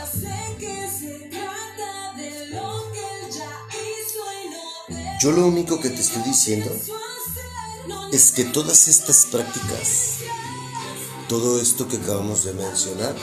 Yo 5.21 5.31
lo 5.31 5.47
único 5.47 5.81
que 5.81 5.89
te 5.89 6.01
estoy 6.01 6.23
diciendo 6.25 6.69
es 8.13 8.33
que 8.33 8.45
todas 8.45 8.89
estas 8.89 9.27
prácticas, 9.27 10.17
todo 11.29 11.61
esto 11.61 11.87
que 11.87 11.99
acabamos 11.99 12.45
de 12.45 12.55
mencionar, 12.55 13.15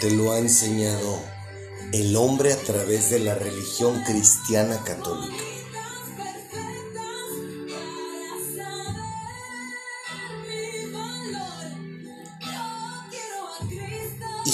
te 0.00 0.10
lo 0.10 0.32
ha 0.32 0.38
enseñado 0.38 1.20
el 1.92 2.16
hombre 2.16 2.52
a 2.52 2.58
través 2.58 3.10
de 3.10 3.20
la 3.20 3.36
religión 3.36 4.02
cristiana 4.02 4.82
católica. 4.82 5.45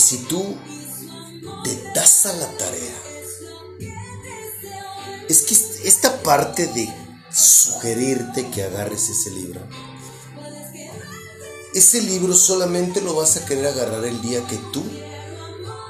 Si 0.03 0.19
tú 0.19 0.57
te 1.63 1.93
das 1.95 2.27
a 2.27 2.33
la 2.33 2.49
tarea, 2.59 2.95
es 5.29 5.43
que 5.43 5.55
esta 5.89 6.23
parte 6.23 6.67
de 6.67 6.93
sugerirte 7.31 8.51
que 8.51 8.65
agarres 8.65 9.09
ese 9.09 9.31
libro, 9.31 9.61
ese 11.73 12.03
libro 12.03 12.35
solamente 12.35 13.01
lo 13.01 13.15
vas 13.15 13.37
a 13.37 13.47
querer 13.47 13.67
agarrar 13.67 14.05
el 14.05 14.21
día 14.21 14.45
que 14.47 14.57
tú 14.73 14.83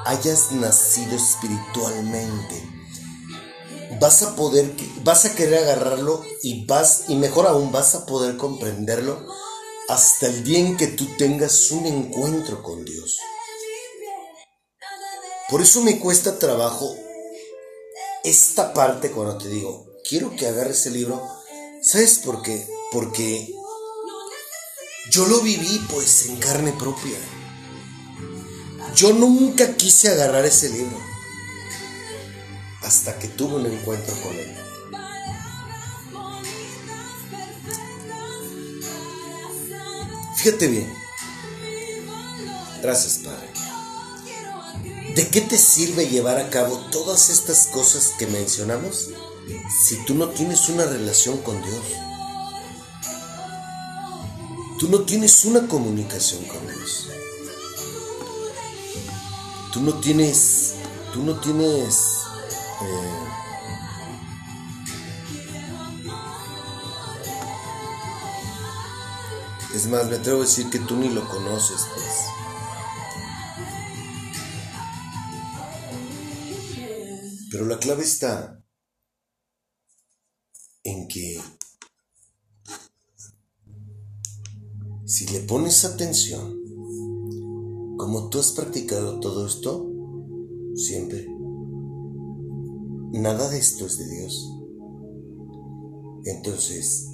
hayas 0.04 0.52
nacido 0.52 1.16
espiritualmente. 1.16 2.68
Vas 3.98 4.22
a 4.22 4.36
poder, 4.36 4.74
vas 5.04 5.24
a 5.24 5.34
querer 5.34 5.64
agarrarlo 5.64 6.22
y 6.42 6.66
vas, 6.66 7.04
y 7.08 7.16
mejor 7.16 7.46
aún, 7.46 7.72
vas 7.72 7.94
a 7.94 8.04
poder 8.04 8.36
comprenderlo 8.36 9.26
hasta 9.88 10.26
el 10.26 10.44
día 10.44 10.58
en 10.58 10.76
que 10.76 10.88
tú 10.88 11.06
tengas 11.16 11.70
un 11.70 11.86
encuentro 11.86 12.62
con 12.62 12.84
Dios. 12.84 13.18
Por 15.52 15.60
eso 15.60 15.82
me 15.82 15.98
cuesta 15.98 16.38
trabajo 16.38 16.96
esta 18.24 18.72
parte 18.72 19.10
cuando 19.10 19.36
te 19.36 19.50
digo, 19.50 19.98
quiero 20.02 20.34
que 20.34 20.46
agarres 20.46 20.86
el 20.86 20.94
libro. 20.94 21.22
¿Sabes 21.82 22.20
por 22.20 22.40
qué? 22.40 22.66
Porque 22.90 23.52
yo 25.10 25.26
lo 25.26 25.42
viví 25.42 25.78
pues 25.90 26.24
en 26.30 26.36
carne 26.38 26.72
propia. 26.72 27.18
Yo 28.96 29.12
nunca 29.12 29.76
quise 29.76 30.08
agarrar 30.08 30.46
ese 30.46 30.70
libro 30.70 30.96
hasta 32.80 33.18
que 33.18 33.28
tuve 33.28 33.56
un 33.56 33.66
encuentro 33.66 34.14
con 34.22 34.34
él. 34.34 34.56
Fíjate 40.38 40.66
bien. 40.66 40.90
Gracias, 42.80 43.18
Padre. 43.18 43.51
¿De 45.14 45.28
qué 45.28 45.42
te 45.42 45.58
sirve 45.58 46.08
llevar 46.08 46.38
a 46.38 46.48
cabo 46.48 46.78
todas 46.90 47.28
estas 47.28 47.66
cosas 47.66 48.14
que 48.18 48.26
mencionamos 48.26 49.10
si 49.84 49.96
tú 50.06 50.14
no 50.14 50.28
tienes 50.30 50.68
una 50.68 50.86
relación 50.86 51.38
con 51.38 51.60
Dios? 51.62 51.84
Tú 54.78 54.88
no 54.88 55.02
tienes 55.02 55.44
una 55.44 55.68
comunicación 55.68 56.44
con 56.44 56.66
Dios. 56.66 57.08
Tú 59.72 59.80
no 59.80 59.94
tienes, 60.00 60.74
tú 61.12 61.22
no 61.22 61.38
tienes 61.40 61.98
eh, 62.82 63.22
Es 69.74 69.86
más, 69.86 70.06
me 70.06 70.16
atrevo 70.16 70.40
a 70.40 70.44
decir 70.44 70.68
que 70.68 70.78
tú 70.78 70.96
ni 70.96 71.08
lo 71.08 71.26
conoces, 71.28 71.86
pues. 71.94 72.31
Pero 77.62 77.74
la 77.74 77.78
clave 77.78 78.02
está 78.02 78.60
en 80.82 81.06
que 81.06 81.40
si 85.04 85.28
le 85.28 85.38
pones 85.42 85.84
atención, 85.84 86.60
como 87.98 88.30
tú 88.30 88.40
has 88.40 88.50
practicado 88.50 89.20
todo 89.20 89.46
esto, 89.46 89.88
siempre, 90.74 91.24
nada 93.12 93.48
de 93.48 93.58
esto 93.58 93.86
es 93.86 93.96
de 93.98 94.08
Dios. 94.08 94.58
Entonces, 96.24 97.10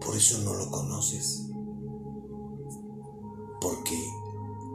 por 0.00 0.14
eso 0.16 0.38
no 0.44 0.54
lo 0.54 0.70
conoces. 0.70 1.48
Porque 3.60 3.98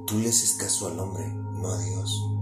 tú 0.06 0.20
le 0.20 0.28
haces 0.28 0.56
caso 0.56 0.88
al 0.88 1.00
hombre, 1.00 1.34
no 1.34 1.70
a 1.70 1.82
Dios. 1.82 2.37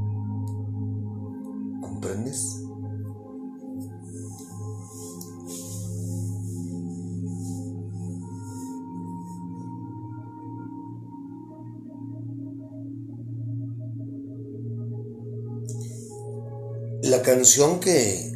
La 17.03 17.21
canción 17.21 17.79
que, 17.79 18.33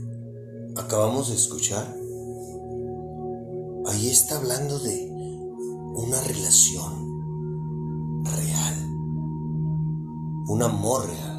acabamos 0.75 1.29
de 1.29 1.35
escuchar, 1.35 1.95
ahí 3.87 4.09
está 4.09 4.37
hablando 4.37 4.79
de 4.79 5.09
una 5.95 6.21
relación 6.21 8.23
real, 8.23 8.75
un 10.47 10.63
amor 10.63 11.07
real. 11.07 11.38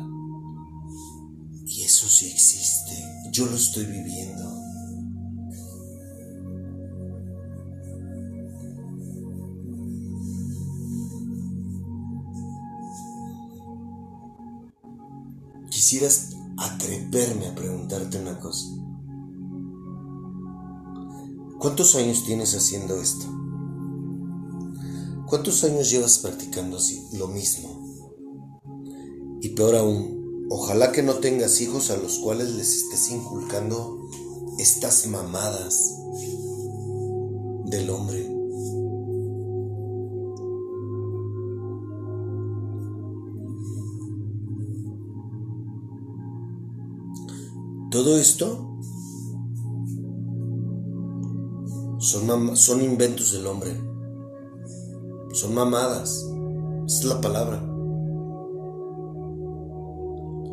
Sí 2.21 2.27
existe, 2.27 3.31
yo 3.33 3.47
lo 3.47 3.57
estoy 3.57 3.87
viviendo. 3.87 4.45
Quisieras 15.71 16.37
atreverme 16.59 17.47
a 17.47 17.55
preguntarte 17.55 18.19
una 18.19 18.39
cosa. 18.39 18.67
¿Cuántos 21.59 21.95
años 21.95 22.27
tienes 22.27 22.55
haciendo 22.55 23.01
esto? 23.01 23.25
¿Cuántos 25.27 25.65
años 25.65 25.91
llevas 25.91 26.19
practicando 26.19 26.77
así 26.77 27.03
lo 27.15 27.29
mismo? 27.29 28.13
Y 29.41 29.49
peor 29.55 29.77
aún, 29.77 30.20
ojalá 30.51 30.91
que 30.91 31.03
no 31.03 31.15
tengas 31.15 31.61
hijos 31.61 31.91
a 31.91 31.97
los 31.97 32.19
cuales 32.19 32.51
les 32.51 32.77
estés 32.77 33.11
inculcando 33.13 34.09
estas 34.59 35.07
mamadas 35.07 35.97
del 37.67 37.89
hombre. 37.89 38.27
Todo 47.91 48.19
esto 48.19 48.77
son, 51.99 52.57
son 52.57 52.83
inventos 52.83 53.33
del 53.33 53.47
hombre. 53.47 53.71
Son 55.33 55.55
mamadas. 55.55 56.27
Esa 56.87 56.99
es 56.99 57.05
la 57.05 57.21
palabra. 57.21 57.70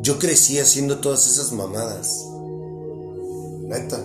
Yo 0.08 0.18
crecí 0.18 0.58
haciendo 0.58 1.00
todas 1.00 1.26
esas 1.26 1.52
mamadas. 1.52 2.24
Neta. 3.66 4.02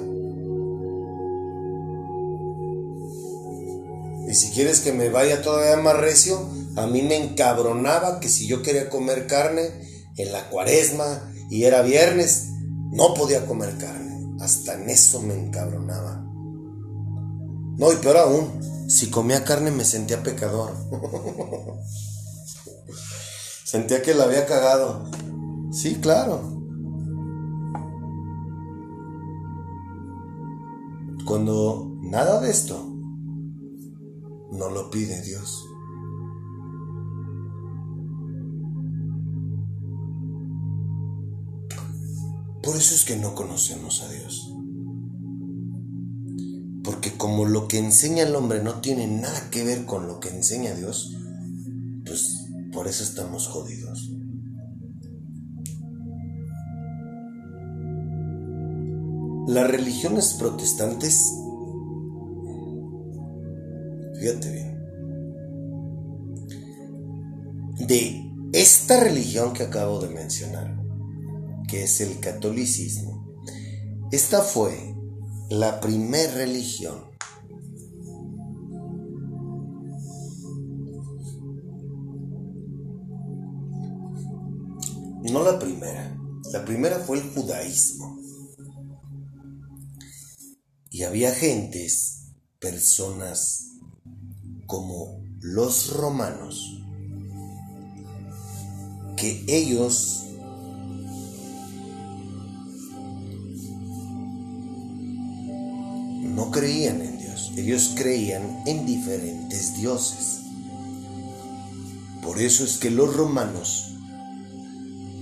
Y 4.27 4.33
si 4.35 4.51
quieres 4.51 4.81
que 4.81 4.91
me 4.91 5.07
vaya 5.07 5.41
todavía 5.41 5.81
más 5.81 5.95
recio, 5.95 6.45
a 6.75 6.87
mí 6.87 7.03
me 7.03 7.15
encabronaba 7.15 8.19
que 8.19 8.27
si 8.27 8.47
yo 8.47 8.61
quería 8.61 8.89
comer 8.89 9.27
carne 9.27 9.69
en 10.17 10.33
la 10.33 10.49
cuaresma 10.49 11.31
y 11.49 11.63
era 11.63 11.81
viernes, 11.83 12.47
no 12.91 13.13
podía 13.13 13.45
comer 13.45 13.77
carne. 13.77 14.35
Hasta 14.41 14.73
en 14.73 14.89
eso 14.89 15.21
me 15.21 15.35
encabronaba. 15.35 16.21
No, 17.77 17.93
y 17.93 17.95
peor 17.95 18.17
aún, 18.17 18.89
si 18.89 19.09
comía 19.09 19.45
carne 19.45 19.71
me 19.71 19.85
sentía 19.85 20.21
pecador. 20.21 20.75
sentía 23.63 24.01
que 24.01 24.13
la 24.13 24.25
había 24.25 24.45
cagado. 24.45 25.09
Sí, 25.73 25.95
claro. 25.95 26.39
Cuando 31.25 31.97
nada 32.03 32.39
de 32.41 32.51
esto 32.51 32.77
no 34.51 34.69
lo 34.69 34.91
pide 34.91 35.19
Dios. 35.23 35.65
Por 42.61 42.75
eso 42.75 42.93
es 42.93 43.03
que 43.03 43.17
no 43.17 43.33
conocemos 43.33 44.03
a 44.03 44.09
Dios. 44.09 44.53
Porque 46.83 47.17
como 47.17 47.45
lo 47.45 47.67
que 47.67 47.79
enseña 47.79 48.23
el 48.23 48.35
hombre 48.35 48.61
no 48.61 48.79
tiene 48.79 49.07
nada 49.07 49.49
que 49.49 49.63
ver 49.63 49.87
con 49.87 50.05
lo 50.05 50.19
que 50.19 50.29
enseña 50.29 50.75
Dios, 50.75 51.17
pues 52.05 52.45
por 52.71 52.87
eso 52.87 53.03
estamos 53.03 53.47
jodidos. 53.47 54.12
Las 59.47 59.69
religiones 59.69 60.35
protestantes, 60.39 61.33
fíjate 64.19 64.51
bien, 64.51 64.73
de 67.87 68.31
esta 68.53 68.99
religión 69.01 69.53
que 69.53 69.63
acabo 69.63 69.99
de 69.99 70.09
mencionar, 70.09 70.75
que 71.67 71.83
es 71.83 71.99
el 72.01 72.19
catolicismo, 72.19 73.13
esta 74.11 74.41
fue 74.41 74.95
la 75.49 75.79
primer 75.79 76.33
religión 76.35 77.13
no 85.31 85.43
la 85.43 85.57
primera 85.57 86.17
la 86.51 86.63
primera 86.65 86.99
fue 86.99 87.17
el 87.17 87.23
judaísmo 87.31 88.19
había 91.05 91.33
gentes 91.33 92.33
personas 92.59 93.71
como 94.65 95.23
los 95.39 95.91
romanos 95.91 96.81
que 99.17 99.43
ellos 99.47 100.23
no 106.33 106.49
creían 106.51 107.01
en 107.01 107.17
Dios, 107.19 107.51
ellos 107.57 107.93
creían 107.95 108.63
en 108.65 108.85
diferentes 108.85 109.77
dioses. 109.77 110.39
Por 112.21 112.41
eso 112.41 112.63
es 112.63 112.77
que 112.77 112.89
los 112.89 113.15
romanos, 113.15 113.97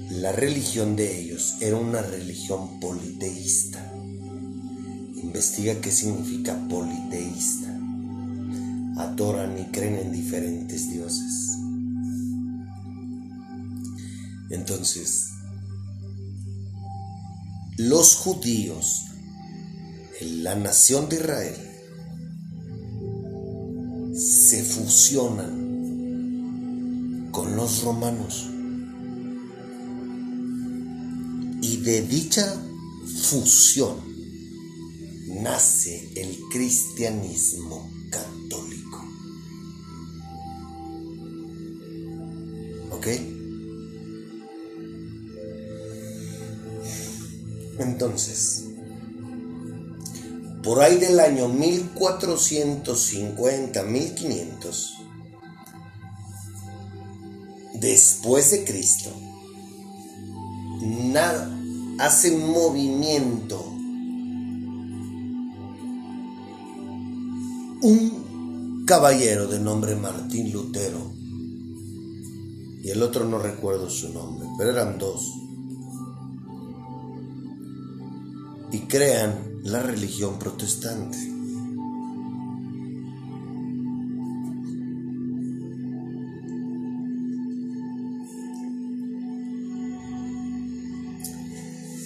la 0.10 0.32
religión 0.32 0.96
de 0.96 1.20
ellos 1.20 1.56
era 1.60 1.76
una 1.78 2.02
religión 2.02 2.80
politeísta. 2.80 3.91
Investiga 5.34 5.80
qué 5.80 5.90
significa 5.90 6.60
politeísta. 6.68 7.70
Adoran 8.98 9.58
y 9.58 9.64
creen 9.72 9.96
en 9.96 10.12
diferentes 10.12 10.92
dioses. 10.92 11.58
Entonces, 14.50 15.30
los 17.78 18.16
judíos 18.16 19.06
la 20.44 20.54
nación 20.54 21.08
de 21.08 21.16
Israel 21.16 21.56
se 24.14 24.62
fusionan 24.64 25.62
con 27.32 27.56
los 27.56 27.84
romanos 27.84 28.50
y 31.62 31.78
de 31.78 32.02
dicha 32.02 32.54
fusión 33.22 34.11
nace 35.42 36.10
el 36.16 36.40
cristianismo 36.52 37.90
católico. 38.10 39.06
¿Ok? 42.92 43.08
Entonces, 47.80 48.66
por 50.64 50.82
ahí 50.82 50.98
del 50.98 51.20
año 51.20 51.48
1450, 51.48 53.84
1500, 53.84 54.94
después 57.80 58.50
de 58.52 58.64
Cristo, 58.64 59.12
nada, 60.82 61.52
hace 61.98 62.38
movimiento, 62.38 63.71
un 67.82 68.84
caballero 68.86 69.48
de 69.48 69.60
nombre 69.60 69.96
Martín 69.96 70.52
Lutero, 70.52 71.12
y 72.84 72.90
el 72.90 73.02
otro 73.02 73.26
no 73.26 73.40
recuerdo 73.40 73.90
su 73.90 74.14
nombre, 74.14 74.48
pero 74.58 74.72
eran 74.72 74.98
dos, 75.00 75.22
y 78.72 78.80
crean 78.82 79.62
la 79.64 79.82
religión 79.82 80.38
protestante. 80.38 81.18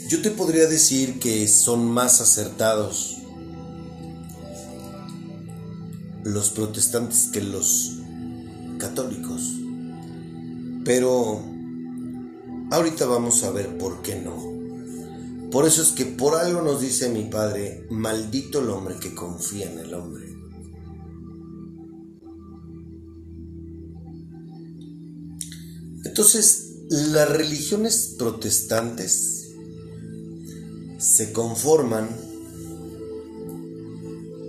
Yo 0.07 0.21
te 0.21 0.31
podría 0.31 0.67
decir 0.67 1.19
que 1.19 1.47
son 1.47 1.91
más 1.91 2.21
acertados 2.21 3.14
los 6.25 6.49
protestantes 6.49 7.29
que 7.31 7.41
los 7.41 7.99
católicos. 8.79 9.53
Pero 10.83 11.41
ahorita 12.71 13.05
vamos 13.05 13.43
a 13.43 13.51
ver 13.51 13.77
por 13.77 14.01
qué 14.01 14.19
no. 14.19 14.55
Por 15.51 15.65
eso 15.65 15.81
es 15.81 15.91
que 15.91 16.05
por 16.05 16.35
algo 16.35 16.61
nos 16.61 16.81
dice 16.81 17.09
mi 17.09 17.25
padre, 17.25 17.87
maldito 17.91 18.59
el 18.59 18.69
hombre 18.71 18.95
que 18.99 19.13
confía 19.13 19.71
en 19.71 19.79
el 19.79 19.93
hombre. 19.93 20.25
Entonces, 26.03 26.73
las 26.89 27.29
religiones 27.29 28.15
protestantes 28.17 29.51
se 30.97 31.31
conforman 31.31 32.09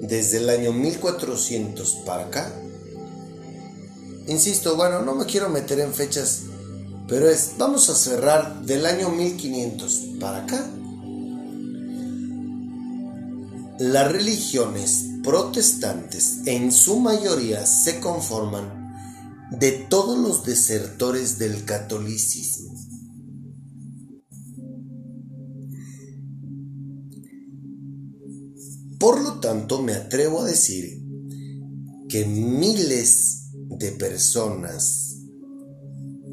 desde 0.09 0.39
el 0.39 0.51
año 0.51 0.73
1400 0.73 2.03
para 2.07 2.27
acá. 2.27 2.53
Insisto, 4.27 4.77
bueno, 4.77 5.03
no 5.03 5.15
me 5.15 5.27
quiero 5.27 5.49
meter 5.49 5.81
en 5.81 5.95
fechas, 5.95 6.43
pero 7.07 7.29
es, 7.29 7.53
vamos 7.59 7.89
a 7.91 7.95
cerrar 7.95 8.63
del 8.63 8.87
año 8.87 9.11
1500 9.11 10.03
para 10.21 10.39
acá. 10.39 10.67
Las 13.79 14.11
religiones 14.11 15.05
protestantes 15.23 16.39
en 16.47 16.73
su 16.73 16.99
mayoría 16.99 17.67
se 17.67 18.01
conforman 18.01 18.87
de 19.51 19.73
todos 19.73 20.19
los 20.19 20.45
desertores 20.45 21.39
del 21.39 21.65
catolicismo. 21.65 22.75
Por 29.07 29.23
lo 29.23 29.39
tanto, 29.39 29.81
me 29.83 29.93
atrevo 29.93 30.41
a 30.41 30.47
decir 30.47 31.01
que 32.09 32.25
miles 32.25 33.53
de 33.79 33.93
personas 33.93 35.19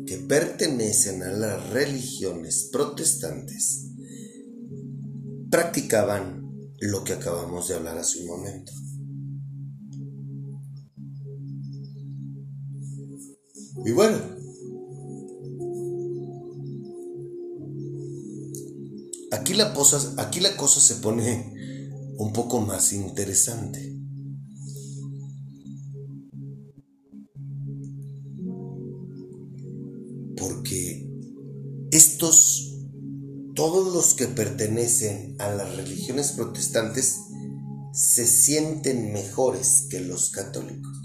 que 0.08 0.18
pertenecen 0.18 1.22
a 1.22 1.32
las 1.34 1.70
religiones 1.70 2.70
protestantes 2.72 3.92
practicaban 5.52 6.50
lo 6.80 7.04
que 7.04 7.14
acabamos 7.14 7.68
de 7.68 7.76
hablar 7.76 8.00
hace 8.00 8.22
un 8.22 8.26
momento. 8.26 8.72
Y 13.86 13.92
bueno, 13.92 14.18
aquí 19.32 19.54
la, 19.54 19.76
cosa, 19.76 20.16
aquí 20.18 20.40
la 20.40 20.58
cosa 20.58 20.82
se 20.82 20.96
pone 20.96 21.53
un 22.18 22.34
poco 22.34 22.62
más 22.62 22.94
interesante. 22.94 24.00
Porque 30.38 31.10
estos, 31.92 32.76
todos 33.56 33.94
los 33.94 34.14
que 34.14 34.28
pertenecen 34.28 35.36
a 35.40 35.50
las 35.50 35.76
religiones 35.76 36.32
protestantes, 36.32 37.20
se 37.94 38.26
sienten 38.26 39.14
mejores 39.14 39.88
que 39.90 40.00
los 40.00 40.32
católicos. 40.32 41.03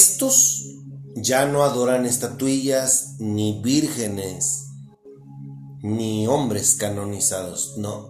Estos 0.00 0.78
ya 1.14 1.44
no 1.44 1.62
adoran 1.62 2.06
estatuillas, 2.06 3.16
ni 3.18 3.60
vírgenes, 3.60 4.68
ni 5.82 6.26
hombres 6.26 6.76
canonizados, 6.76 7.74
no. 7.76 8.08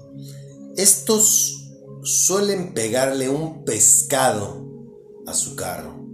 Estos 0.76 1.68
suelen 2.04 2.74
pegarle 2.74 3.28
un 3.28 3.64
pescado 3.64 4.64
a 5.26 5.34
su 5.34 5.56
carro 5.56 6.06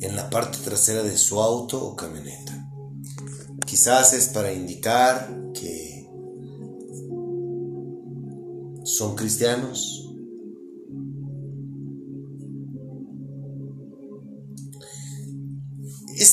en 0.00 0.16
la 0.16 0.28
parte 0.30 0.58
trasera 0.64 1.04
de 1.04 1.16
su 1.16 1.40
auto 1.40 1.80
o 1.80 1.94
camioneta. 1.94 2.68
Quizás 3.64 4.14
es 4.14 4.30
para 4.30 4.52
indicar 4.52 5.52
que 5.54 6.10
son 8.82 9.14
cristianos, 9.14 10.09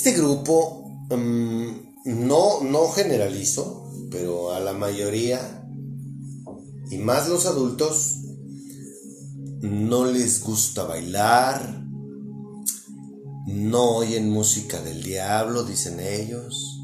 Este 0.08 0.22
grupo, 0.22 1.06
mm, 1.10 2.28
no, 2.28 2.63
no 2.63 2.88
generalizo, 2.91 3.91
pero 4.10 4.54
a 4.54 4.62
la 4.62 4.72
mayoría, 4.72 5.70
y 6.89 6.98
más 6.98 7.28
los 7.28 7.46
adultos, 7.46 8.20
no 9.60 10.06
les 10.06 10.41
gusta 10.41 10.86
bailar, 10.86 11.84
no 13.48 13.98
oyen 13.98 14.30
música 14.30 14.82
del 14.82 15.04
diablo, 15.04 15.65
dicen 15.65 16.00
ellos, 16.00 16.80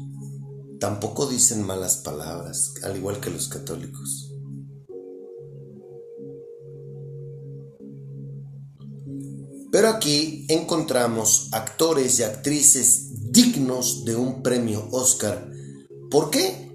tampoco 0.78 1.26
dicen 1.26 1.62
malas 1.62 1.96
palabras, 1.96 2.74
al 2.82 2.94
igual 2.94 3.20
que 3.20 3.30
los 3.30 3.48
católicos. 3.48 4.34
Pero 9.72 9.88
aquí 9.88 10.44
encontramos 10.50 11.48
actores 11.52 12.20
y 12.20 12.22
actrices 12.22 13.13
dignos 13.34 14.04
de 14.04 14.14
un 14.14 14.42
premio 14.42 14.88
Oscar. 14.92 15.50
¿Por 16.08 16.30
qué? 16.30 16.72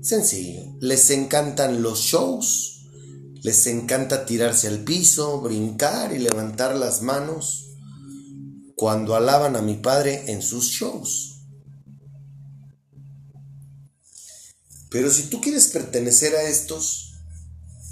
Sencillo, 0.00 0.62
les 0.80 1.10
encantan 1.10 1.82
los 1.82 2.00
shows, 2.00 2.86
les 3.42 3.66
encanta 3.66 4.24
tirarse 4.24 4.68
al 4.68 4.84
piso, 4.84 5.42
brincar 5.42 6.14
y 6.14 6.18
levantar 6.18 6.76
las 6.76 7.02
manos 7.02 7.76
cuando 8.74 9.14
alaban 9.14 9.54
a 9.54 9.60
mi 9.60 9.74
padre 9.74 10.32
en 10.32 10.40
sus 10.40 10.70
shows. 10.70 11.42
Pero 14.90 15.10
si 15.10 15.24
tú 15.24 15.42
quieres 15.42 15.68
pertenecer 15.68 16.34
a 16.34 16.42
estos, 16.44 17.12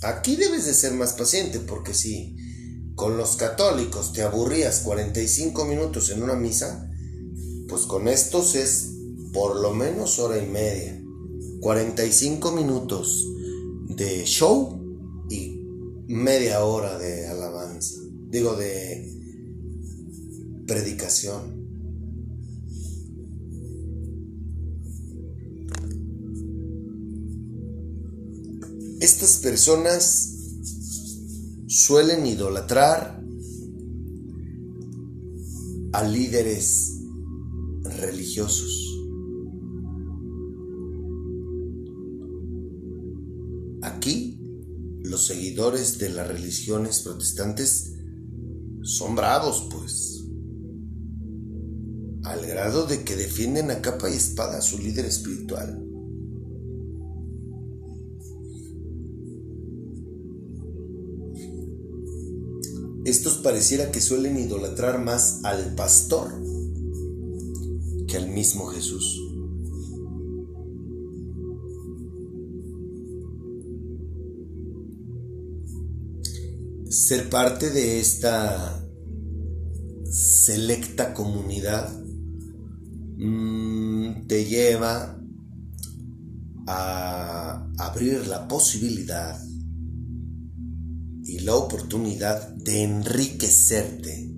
aquí 0.03 0.37
debes 0.37 0.65
de 0.65 0.73
ser 0.73 0.95
más 0.95 1.13
paciente, 1.13 1.61
porque 1.61 1.93
si 1.93 2.35
con 2.95 3.19
los 3.19 3.37
católicos 3.37 4.15
te 4.15 4.23
aburrías 4.23 4.81
45 4.81 5.67
minutos 5.67 6.09
en 6.11 6.23
una 6.23 6.35
misa, 6.35 6.90
pues 7.71 7.83
con 7.83 8.09
estos 8.09 8.57
es 8.57 8.97
por 9.33 9.61
lo 9.61 9.73
menos 9.73 10.19
hora 10.19 10.43
y 10.43 10.47
media. 10.47 11.01
45 11.61 12.53
minutos 12.53 13.27
de 13.97 14.25
show 14.25 14.81
y 15.31 15.57
media 16.09 16.65
hora 16.65 16.99
de 16.99 17.29
alabanza. 17.29 18.01
Digo, 18.29 18.57
de 18.57 19.09
predicación. 20.67 21.61
Estas 29.01 29.39
personas 29.39 30.35
suelen 31.69 32.27
idolatrar 32.27 33.23
a 35.93 36.03
líderes 36.03 36.90
religiosos. 38.01 38.99
Aquí, 43.83 44.39
los 45.03 45.27
seguidores 45.27 45.99
de 45.99 46.11
las 46.11 46.29
religiones 46.29 47.01
protestantes 47.01 47.95
son 48.83 49.15
bravos, 49.17 49.69
pues, 49.71 50.25
al 52.25 52.47
grado 52.47 52.87
de 52.87 53.05
que 53.05 53.17
defienden 53.17 53.71
a 53.71 53.81
capa 53.81 54.11
y 54.11 54.15
espada 54.15 54.59
a 54.59 54.63
su 54.63 54.79
líder 54.79 55.07
espiritual. 55.07 55.87
estos 63.11 63.39
pareciera 63.39 63.91
que 63.91 64.01
suelen 64.01 64.39
idolatrar 64.39 65.03
más 65.03 65.41
al 65.45 65.75
pastor 65.75 66.31
que 68.11 68.17
al 68.17 68.29
mismo 68.29 68.67
Jesús. 68.67 69.19
Ser 76.89 77.31
parte 77.31 77.71
de 77.71 78.01
esta 78.01 78.85
selecta 80.11 81.15
comunidad 81.15 81.89
mm, 83.17 84.27
te 84.27 84.45
lleva 84.45 85.17
a 86.67 87.71
abrir 87.79 88.27
la 88.27 88.49
posibilidad 88.49 89.41
y 91.23 91.39
la 91.41 91.55
oportunidad 91.55 92.49
de 92.57 92.83
enriquecerte 92.83 94.35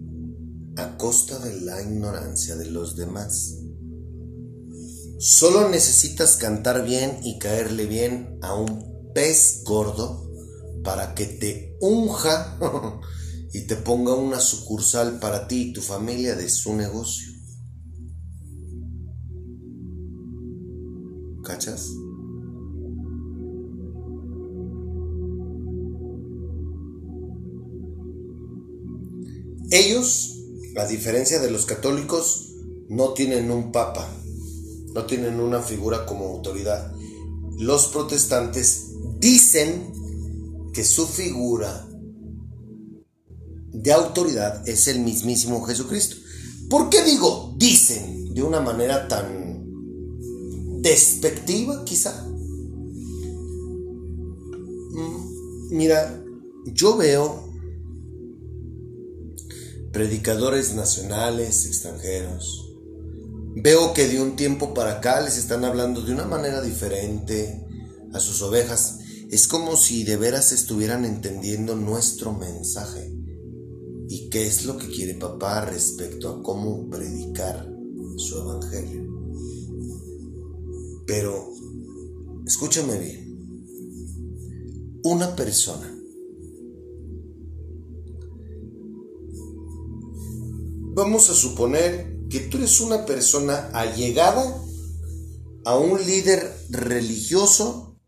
a 0.76 0.98
costa 0.98 1.38
de 1.38 1.60
la 1.62 1.80
ignorancia 1.80 2.54
de 2.56 2.66
los 2.66 2.96
demás. 2.96 3.61
Solo 5.24 5.68
necesitas 5.68 6.36
cantar 6.36 6.84
bien 6.84 7.20
y 7.22 7.38
caerle 7.38 7.86
bien 7.86 8.40
a 8.42 8.56
un 8.56 9.12
pez 9.14 9.62
gordo 9.64 10.28
para 10.82 11.14
que 11.14 11.26
te 11.26 11.76
unja 11.80 12.58
y 13.52 13.68
te 13.68 13.76
ponga 13.76 14.16
una 14.16 14.40
sucursal 14.40 15.20
para 15.20 15.46
ti 15.46 15.68
y 15.68 15.72
tu 15.72 15.80
familia 15.80 16.34
de 16.34 16.48
su 16.48 16.74
negocio. 16.74 17.32
¿Cachas? 21.44 21.86
Ellos, 29.70 30.36
a 30.76 30.84
diferencia 30.88 31.38
de 31.38 31.52
los 31.52 31.64
católicos, 31.64 32.56
no 32.88 33.12
tienen 33.12 33.52
un 33.52 33.70
papa, 33.70 34.21
no 34.94 35.04
tienen 35.06 35.40
una 35.40 35.60
figura 35.60 36.06
como 36.06 36.26
autoridad. 36.26 36.92
Los 37.58 37.88
protestantes 37.88 38.90
dicen 39.18 39.92
que 40.72 40.84
su 40.84 41.06
figura 41.06 41.88
de 43.72 43.92
autoridad 43.92 44.68
es 44.68 44.88
el 44.88 45.00
mismísimo 45.00 45.62
Jesucristo. 45.62 46.16
¿Por 46.68 46.88
qué 46.88 47.02
digo 47.04 47.54
dicen 47.56 48.34
de 48.34 48.42
una 48.42 48.60
manera 48.60 49.08
tan 49.08 49.66
despectiva 50.82 51.84
quizá? 51.84 52.26
Mm, 54.90 55.32
Mira, 55.70 56.22
yo 56.66 56.96
veo 56.96 57.50
predicadores 59.92 60.74
nacionales, 60.74 61.66
extranjeros. 61.66 62.61
Veo 63.54 63.92
que 63.92 64.08
de 64.08 64.20
un 64.20 64.36
tiempo 64.36 64.74
para 64.74 64.98
acá 64.98 65.20
les 65.20 65.36
están 65.36 65.64
hablando 65.64 66.02
de 66.02 66.12
una 66.12 66.24
manera 66.24 66.62
diferente 66.62 67.64
a 68.12 68.20
sus 68.20 68.42
ovejas. 68.42 69.00
Es 69.30 69.46
como 69.46 69.76
si 69.76 70.04
de 70.04 70.16
veras 70.16 70.52
estuvieran 70.52 71.04
entendiendo 71.04 71.76
nuestro 71.76 72.32
mensaje 72.32 73.12
y 74.08 74.28
qué 74.30 74.46
es 74.46 74.64
lo 74.64 74.76
que 74.76 74.88
quiere 74.88 75.14
papá 75.14 75.64
respecto 75.64 76.28
a 76.28 76.42
cómo 76.42 76.88
predicar 76.88 77.70
su 78.16 78.38
evangelio. 78.38 79.02
Pero, 81.06 81.52
escúchame 82.46 82.98
bien, 82.98 84.98
una 85.02 85.34
persona 85.34 85.92
Vamos 90.94 91.30
a 91.30 91.34
suponer 91.34 92.11
que 92.32 92.40
tú 92.40 92.56
eres 92.56 92.80
una 92.80 93.04
persona 93.04 93.68
allegada 93.74 94.58
a 95.66 95.76
un 95.76 96.02
líder 96.02 96.50
religioso 96.70 97.98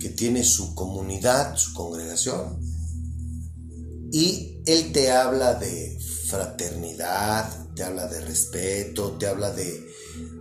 que 0.00 0.08
tiene 0.08 0.42
su 0.42 0.74
comunidad, 0.74 1.54
su 1.56 1.72
congregación, 1.72 2.58
y 4.10 4.62
él 4.66 4.90
te 4.90 5.12
habla 5.12 5.54
de 5.54 5.96
fraternidad, 6.26 7.48
te 7.76 7.84
habla 7.84 8.08
de 8.08 8.20
respeto, 8.22 9.12
te 9.12 9.28
habla 9.28 9.52
de, 9.52 9.86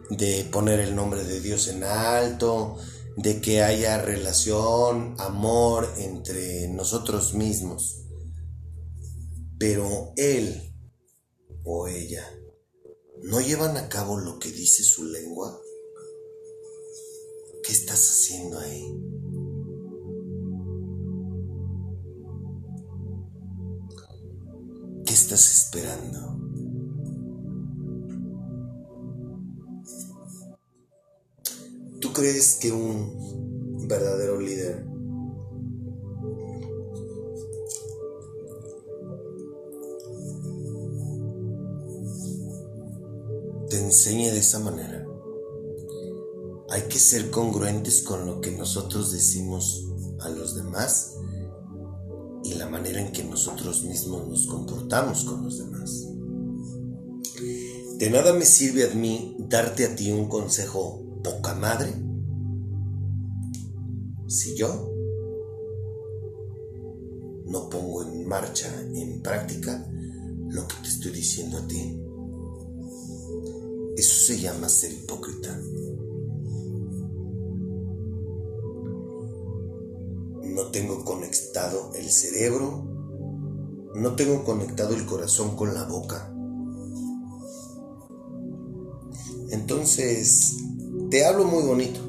de 0.10 0.46
poner 0.46 0.80
el 0.80 0.96
nombre 0.96 1.24
de 1.24 1.42
Dios 1.42 1.68
en 1.68 1.84
alto, 1.84 2.78
de 3.18 3.40
que 3.40 3.62
haya 3.62 4.02
relación, 4.02 5.14
amor 5.20 5.94
entre 5.96 6.70
nosotros 6.70 7.36
mismos. 7.36 8.00
Pero 9.60 10.12
él 10.18 10.73
o 11.64 11.88
ella 11.88 12.24
no 13.24 13.40
llevan 13.40 13.78
a 13.78 13.88
cabo 13.88 14.20
lo 14.20 14.38
que 14.38 14.52
dice 14.52 14.84
su 14.84 15.06
lengua, 15.06 15.60
¿qué 17.64 17.72
estás 17.72 18.10
haciendo 18.10 18.60
ahí? 18.60 18.84
¿Qué 25.06 25.14
estás 25.14 25.52
esperando? 25.52 26.40
¿Tú 32.02 32.12
crees 32.12 32.58
que 32.62 32.72
un 32.72 33.88
verdadero 33.88 34.40
líder 34.40 34.93
te 43.74 43.80
enseñe 43.80 44.30
de 44.30 44.38
esa 44.38 44.60
manera. 44.60 45.04
Hay 46.70 46.84
que 46.84 47.00
ser 47.00 47.32
congruentes 47.32 48.04
con 48.04 48.28
lo 48.28 48.40
que 48.40 48.52
nosotros 48.52 49.12
decimos 49.12 49.88
a 50.20 50.30
los 50.30 50.56
demás 50.56 51.16
y 52.44 52.54
la 52.54 52.70
manera 52.70 53.02
en 53.02 53.12
que 53.12 53.24
nosotros 53.24 53.84
mismos 53.84 54.28
nos 54.28 54.46
comportamos 54.46 55.24
con 55.24 55.44
los 55.44 55.58
demás. 55.58 56.08
De 57.98 58.12
nada 58.12 58.34
me 58.34 58.46
sirve 58.46 58.92
a 58.92 58.94
mí 58.94 59.38
darte 59.40 59.86
a 59.86 59.96
ti 59.96 60.12
un 60.12 60.28
consejo 60.28 61.20
poca 61.24 61.56
madre 61.56 61.96
si 64.28 64.56
yo 64.56 64.94
no 67.48 67.70
pongo 67.72 68.04
en 68.04 68.28
marcha, 68.28 68.70
en 68.94 69.24
práctica, 69.24 69.84
lo 70.50 70.68
que 70.68 70.76
te 70.84 70.90
estoy 70.90 71.12
diciendo 71.12 71.58
a 71.58 71.68
ti. 71.68 72.03
Eso 73.96 74.16
se 74.26 74.40
llama 74.40 74.70
ser 74.70 74.92
hipócrita. 74.92 75.56
No 80.42 80.68
tengo 80.72 81.06
conectado 81.06 81.92
el 81.94 82.10
cerebro, 82.10 82.84
no 83.96 84.16
tengo 84.16 84.44
conectado 84.44 84.96
el 84.96 85.06
corazón 85.06 85.56
con 85.56 85.74
la 85.74 85.84
boca. 85.84 86.34
Entonces, 89.52 90.58
te 91.12 91.26
hablo 91.26 91.46
muy 91.46 91.64
bonito. 91.64 92.00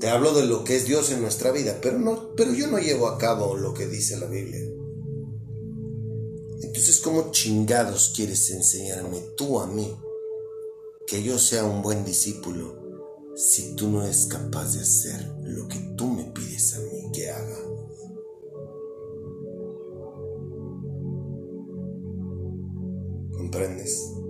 Te 0.00 0.10
hablo 0.10 0.34
de 0.34 0.44
lo 0.44 0.62
que 0.64 0.76
es 0.76 0.84
Dios 0.84 1.10
en 1.10 1.22
nuestra 1.22 1.50
vida, 1.52 1.78
pero 1.80 1.98
no 1.98 2.34
pero 2.36 2.52
yo 2.52 2.66
no 2.66 2.78
llevo 2.78 3.08
a 3.08 3.16
cabo 3.16 3.56
lo 3.56 3.72
que 3.72 3.86
dice 3.86 4.18
la 4.18 4.26
Biblia. 4.26 4.60
Entonces, 6.60 7.00
¿cómo 7.00 7.30
chingados 7.30 8.12
quieres 8.14 8.50
enseñarme 8.50 9.20
tú 9.38 9.58
a 9.58 9.66
mí 9.66 9.96
que 11.06 11.22
yo 11.22 11.38
sea 11.38 11.64
un 11.64 11.82
buen 11.82 12.04
discípulo 12.04 12.86
si 13.36 13.76
tú 13.76 13.88
no 13.90 14.02
eres 14.02 14.26
capaz 14.26 14.74
de 14.74 14.80
hacer 14.80 15.24
lo 15.44 15.68
que 15.68 15.78
tú 15.96 16.08
me 16.08 16.24
pides 16.24 16.74
a 16.74 16.80
mí 16.80 17.12
que 17.12 17.30
haga? 17.30 17.58
¿Comprendes? 23.36 24.25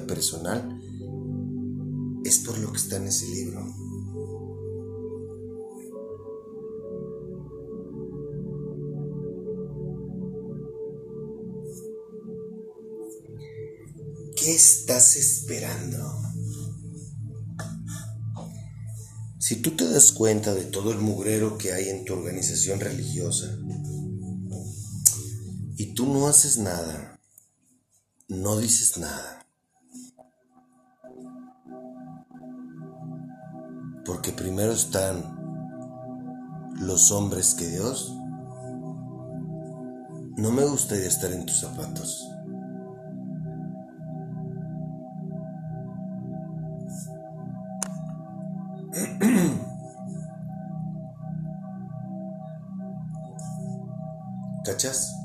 Personal, 0.00 0.80
es 2.24 2.38
por 2.38 2.58
lo 2.58 2.72
que 2.72 2.78
está 2.78 2.96
en 2.96 3.06
ese 3.06 3.28
libro. 3.28 3.66
¿Qué 14.36 14.54
estás 14.54 15.16
esperando? 15.16 15.98
Si 19.38 19.56
tú 19.56 19.76
te 19.76 19.88
das 19.88 20.12
cuenta 20.12 20.54
de 20.54 20.64
todo 20.64 20.92
el 20.92 20.98
mugrero 20.98 21.58
que 21.58 21.72
hay 21.72 21.88
en 21.90 22.04
tu 22.04 22.14
organización 22.14 22.80
religiosa 22.80 23.58
y 25.76 25.94
tú 25.94 26.06
no 26.06 26.26
haces 26.26 26.58
nada, 26.58 27.20
no 28.28 28.58
dices 28.58 28.96
nada, 28.98 29.31
porque 34.22 34.40
primero 34.40 34.70
están 34.70 35.16
los 36.78 37.10
hombres 37.10 37.56
que 37.56 37.66
Dios, 37.66 38.16
no 40.36 40.52
me 40.52 40.64
gustaría 40.64 41.08
estar 41.08 41.32
en 41.32 41.44
tus 41.44 41.58
zapatos. 41.58 42.28
¿Cachas? 54.64 55.21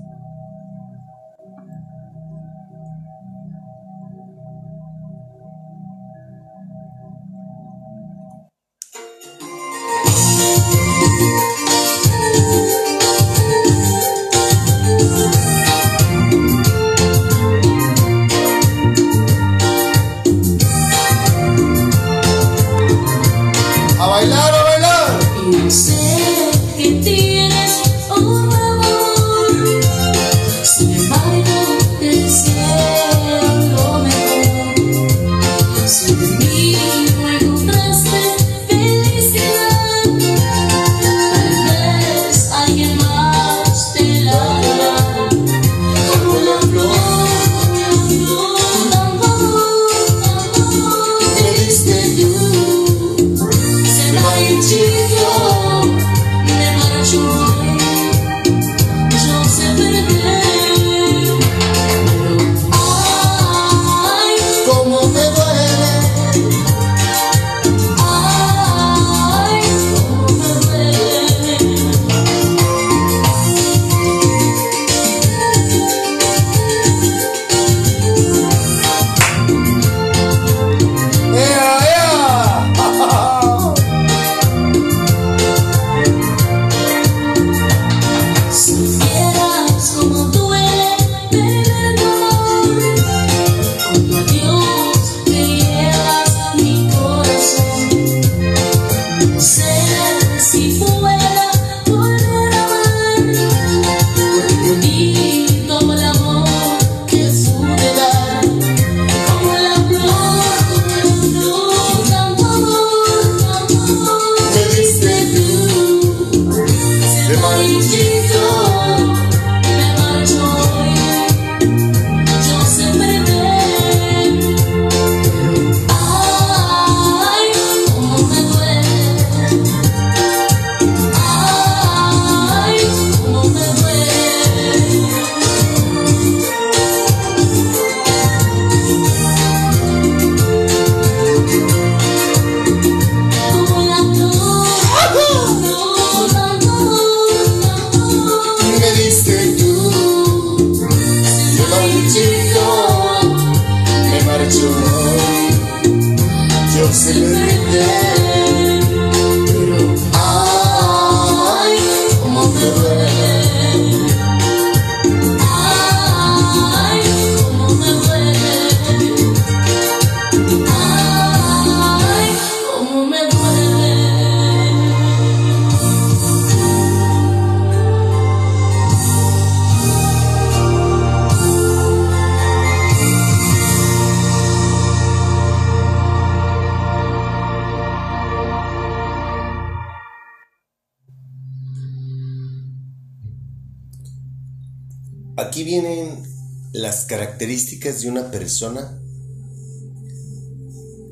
Persona 198.59 198.99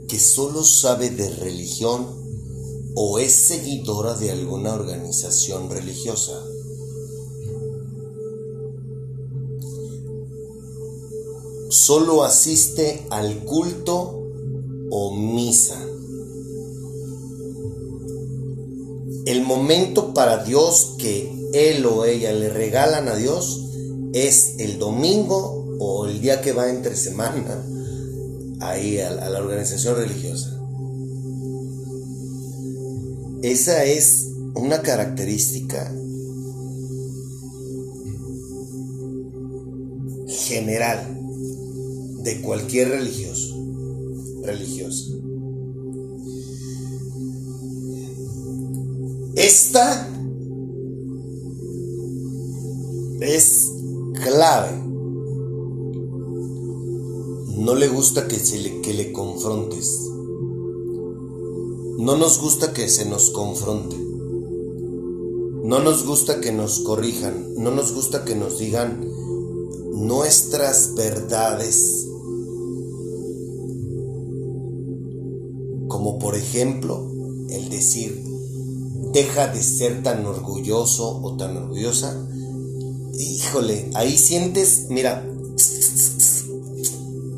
que 0.08 0.20
solo 0.20 0.64
sabe 0.64 1.12
de 1.12 1.30
religión 1.30 2.08
o 2.96 3.20
es 3.20 3.34
seguidora 3.34 4.16
de 4.16 4.32
alguna 4.32 4.74
organización 4.74 5.70
religiosa. 5.70 6.44
Solo 11.70 12.24
asiste 12.24 13.06
al 13.12 13.44
culto 13.46 14.24
o 14.90 15.16
misa. 15.16 15.80
El 19.28 19.44
momento 19.44 20.16
para 20.16 20.44
Dios 20.44 20.96
que 20.98 21.32
él 21.54 21.86
o 21.86 22.06
ella 22.06 22.32
le 22.32 22.50
regalan 22.50 23.08
a 23.08 23.16
Dios 23.16 23.62
es 24.14 24.56
el 24.58 24.80
domingo 24.80 25.55
o 25.80 26.08
el 26.08 26.22
día 26.22 26.42
que 26.42 26.54
va 26.54 26.70
entre 26.70 26.96
semana 26.96 27.64
ahí 28.62 29.00
a, 29.00 29.12
la 29.12 29.40
organización 29.40 29.98
religiosa. 29.98 30.52
Esa 33.42 33.84
es 33.84 34.28
una 34.56 34.82
característica 34.82 35.94
general 40.28 41.16
de 42.24 42.42
cualquier 42.42 42.90
religioso, 42.90 43.56
religiosa. 44.44 45.12
Esta 49.36 50.08
es 53.22 53.68
clave. 54.24 54.85
No 57.66 57.74
le 57.74 57.88
gusta 57.88 58.28
que, 58.28 58.38
se 58.38 58.60
le, 58.60 58.82
que 58.82 58.94
le 58.94 59.12
confrontes. 59.12 60.00
No 61.98 62.16
nos 62.16 62.40
gusta 62.40 62.74
que 62.74 62.88
se 62.88 63.06
nos 63.06 63.32
confronte. 63.32 63.96
No 65.64 65.80
nos 65.80 66.06
gusta 66.06 66.40
que 66.42 66.52
nos 66.52 66.82
corrijan. 66.82 67.56
No 67.58 67.72
nos 67.72 67.92
gusta 67.96 68.24
que 68.24 68.36
nos 68.36 68.60
digan 68.60 69.04
nuestras 69.96 70.94
verdades. 70.94 72.06
Como 75.88 76.20
por 76.20 76.36
ejemplo 76.36 77.10
el 77.50 77.70
decir, 77.70 78.24
deja 79.12 79.48
de 79.48 79.64
ser 79.64 80.04
tan 80.04 80.24
orgulloso 80.28 81.20
o 81.20 81.36
tan 81.36 81.58
orgullosa. 81.58 82.30
Híjole, 83.18 83.90
ahí 83.96 84.16
sientes, 84.16 84.86
mira, 84.90 85.32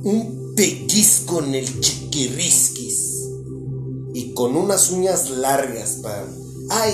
un 0.08 0.54
pellizco 0.56 1.44
en 1.44 1.54
el 1.56 1.82
chiquirrisquis 1.82 3.28
y 4.14 4.32
con 4.34 4.56
unas 4.56 4.90
uñas 4.92 5.32
largas 5.32 6.00
para... 6.02 6.26
¡Ay! 6.70 6.94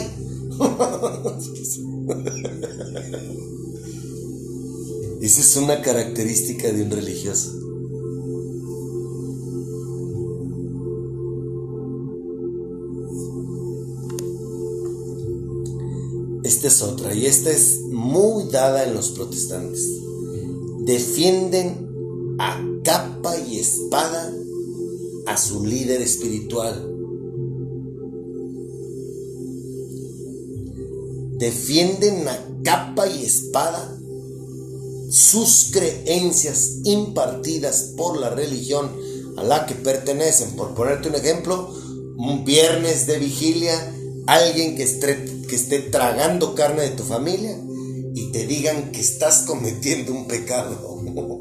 Esa 5.21 5.41
es 5.41 5.55
una 5.57 5.83
característica 5.83 6.71
de 6.71 6.81
un 6.81 6.89
religioso. 6.89 7.51
Esta 16.43 16.67
es 16.67 16.81
otra, 16.81 17.13
y 17.13 17.27
esta 17.27 17.51
es 17.51 17.81
muy 17.91 18.49
dada 18.49 18.83
en 18.83 18.95
los 18.95 19.11
protestantes. 19.11 19.87
Defienden 20.85 22.35
a 22.39 22.72
capa 22.83 23.37
y 23.37 23.59
espada 23.59 24.31
a 25.25 25.37
su 25.37 25.65
líder 25.65 26.01
espiritual. 26.01 26.89
Defienden 31.37 32.27
a 32.27 32.47
capa 32.63 33.07
y 33.07 33.23
espada 33.23 33.97
sus 35.09 35.69
creencias 35.71 36.79
impartidas 36.83 37.93
por 37.95 38.17
la 38.17 38.29
religión 38.29 38.91
a 39.37 39.43
la 39.43 39.65
que 39.65 39.75
pertenecen. 39.75 40.51
Por 40.55 40.73
ponerte 40.73 41.09
un 41.09 41.15
ejemplo, 41.15 41.69
un 42.17 42.43
viernes 42.45 43.07
de 43.07 43.19
vigilia, 43.19 43.93
alguien 44.27 44.75
que 44.75 44.83
esté, 44.83 45.25
que 45.47 45.55
esté 45.55 45.79
tragando 45.79 46.55
carne 46.55 46.83
de 46.83 46.91
tu 46.91 47.03
familia 47.03 47.59
y 48.15 48.31
te 48.31 48.45
digan 48.45 48.91
que 48.91 49.01
estás 49.01 49.43
cometiendo 49.47 50.13
un 50.13 50.27
pecado. 50.27 50.99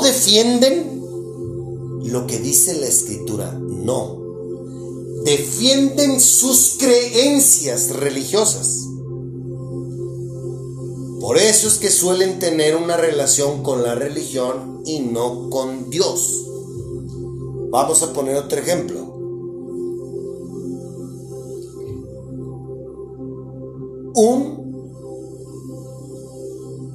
defienden 0.00 0.98
lo 2.04 2.26
que 2.26 2.38
dice 2.38 2.74
la 2.74 2.86
escritura, 2.86 3.52
no. 3.52 4.18
Defienden 5.24 6.20
sus 6.20 6.76
creencias 6.78 7.90
religiosas. 7.90 8.86
Por 11.20 11.36
eso 11.36 11.68
es 11.68 11.78
que 11.78 11.90
suelen 11.90 12.38
tener 12.38 12.76
una 12.76 12.96
relación 12.96 13.62
con 13.62 13.82
la 13.82 13.94
religión 13.94 14.82
y 14.86 15.00
no 15.00 15.50
con 15.50 15.90
Dios. 15.90 16.46
Vamos 17.70 18.02
a 18.02 18.12
poner 18.12 18.36
otro 18.36 18.58
ejemplo. 18.58 19.00
Un, 24.14 24.58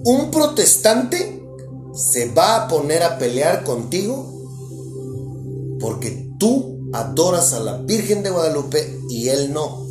un 0.03 0.31
protestante 0.31 1.32
se 1.93 2.31
va 2.31 2.63
a 2.63 2.67
poner 2.67 3.03
a 3.03 3.17
pelear 3.17 3.63
contigo 3.63 4.29
porque 5.79 6.33
tú 6.39 6.89
adoras 6.93 7.53
a 7.53 7.59
la 7.59 7.77
Virgen 7.77 8.23
de 8.23 8.29
Guadalupe 8.29 8.99
y 9.09 9.29
él 9.29 9.53
no. 9.53 9.87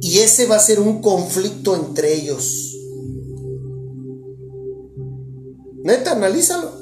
Y 0.00 0.18
ese 0.18 0.46
va 0.46 0.56
a 0.56 0.60
ser 0.60 0.80
un 0.80 1.00
conflicto 1.00 1.76
entre 1.76 2.14
ellos. 2.14 2.76
Neta, 5.82 6.12
analízalo. 6.12 6.72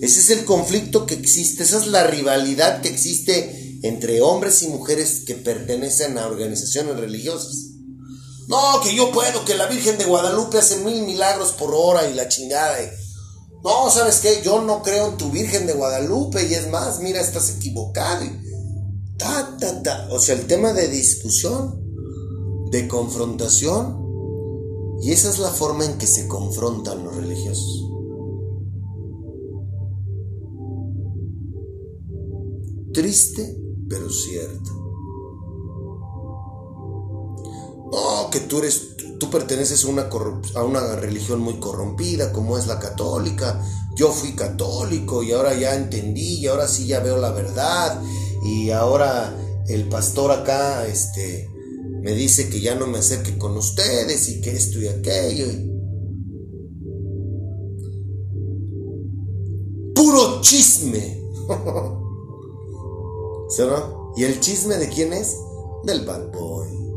Ese 0.00 0.20
es 0.20 0.30
el 0.30 0.44
conflicto 0.44 1.06
que 1.06 1.14
existe, 1.14 1.64
esa 1.64 1.78
es 1.78 1.88
la 1.88 2.06
rivalidad 2.06 2.82
que 2.82 2.88
existe 2.88 3.78
entre 3.82 4.20
hombres 4.20 4.62
y 4.62 4.68
mujeres 4.68 5.24
que 5.26 5.34
pertenecen 5.34 6.18
a 6.18 6.26
organizaciones 6.26 6.96
religiosas. 6.96 7.67
No, 8.48 8.80
que 8.82 8.94
yo 8.96 9.12
puedo, 9.12 9.44
que 9.44 9.54
la 9.54 9.66
Virgen 9.66 9.98
de 9.98 10.06
Guadalupe 10.06 10.56
hace 10.56 10.78
mil 10.78 11.02
milagros 11.02 11.52
por 11.52 11.74
hora 11.74 12.08
y 12.08 12.14
la 12.14 12.28
chingada. 12.28 12.78
No, 13.62 13.90
¿sabes 13.90 14.20
qué? 14.20 14.40
Yo 14.42 14.62
no 14.62 14.82
creo 14.82 15.08
en 15.08 15.16
tu 15.18 15.30
Virgen 15.30 15.66
de 15.66 15.74
Guadalupe 15.74 16.48
y 16.48 16.54
es 16.54 16.70
más, 16.70 17.00
mira, 17.00 17.20
estás 17.20 17.56
equivocado. 17.56 18.24
Ta, 19.18 19.54
ta, 19.60 19.82
ta. 19.82 20.08
O 20.10 20.18
sea, 20.18 20.34
el 20.34 20.46
tema 20.46 20.72
de 20.72 20.88
discusión, 20.88 21.78
de 22.70 22.88
confrontación, 22.88 23.98
y 25.02 25.12
esa 25.12 25.28
es 25.28 25.38
la 25.38 25.50
forma 25.50 25.84
en 25.84 25.98
que 25.98 26.06
se 26.06 26.26
confrontan 26.26 27.04
los 27.04 27.16
religiosos. 27.16 27.84
Triste, 32.94 33.58
pero 33.90 34.08
cierto. 34.10 34.87
Que 38.30 38.40
tú 38.40 38.58
eres, 38.58 38.96
tú 39.18 39.30
perteneces 39.30 39.84
a 39.84 40.62
una, 40.64 40.96
religión 40.96 41.40
muy 41.40 41.58
corrompida, 41.58 42.32
como 42.32 42.58
es 42.58 42.66
la 42.66 42.78
católica. 42.78 43.62
Yo 43.96 44.12
fui 44.12 44.34
católico 44.34 45.22
y 45.22 45.32
ahora 45.32 45.54
ya 45.54 45.74
entendí 45.74 46.34
y 46.34 46.46
ahora 46.46 46.68
sí 46.68 46.86
ya 46.86 47.00
veo 47.00 47.16
la 47.18 47.30
verdad. 47.30 48.00
Y 48.44 48.70
ahora 48.70 49.34
el 49.68 49.88
pastor 49.88 50.30
acá, 50.30 50.86
este, 50.86 51.48
me 52.02 52.12
dice 52.12 52.48
que 52.48 52.60
ya 52.60 52.74
no 52.74 52.86
me 52.86 52.98
acerque 52.98 53.38
con 53.38 53.56
ustedes 53.56 54.28
y 54.28 54.40
que 54.40 54.50
esto 54.52 54.78
y 54.78 54.88
aquello. 54.88 55.46
Puro 59.94 60.40
chisme. 60.42 61.20
¿Sí? 63.48 63.62
¿Y 64.16 64.24
el 64.24 64.40
chisme 64.40 64.76
de 64.76 64.88
quién 64.88 65.12
es? 65.12 65.36
Del 65.84 66.04
bad 66.04 66.30
boy. 66.32 66.87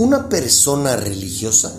Una 0.00 0.28
persona 0.30 0.96
religiosa 0.96 1.78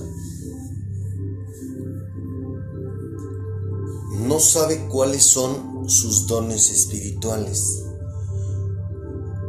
no 4.11 4.39
sabe 4.39 4.87
cuáles 4.89 5.23
son 5.23 5.89
sus 5.89 6.27
dones 6.27 6.69
espirituales. 6.69 7.83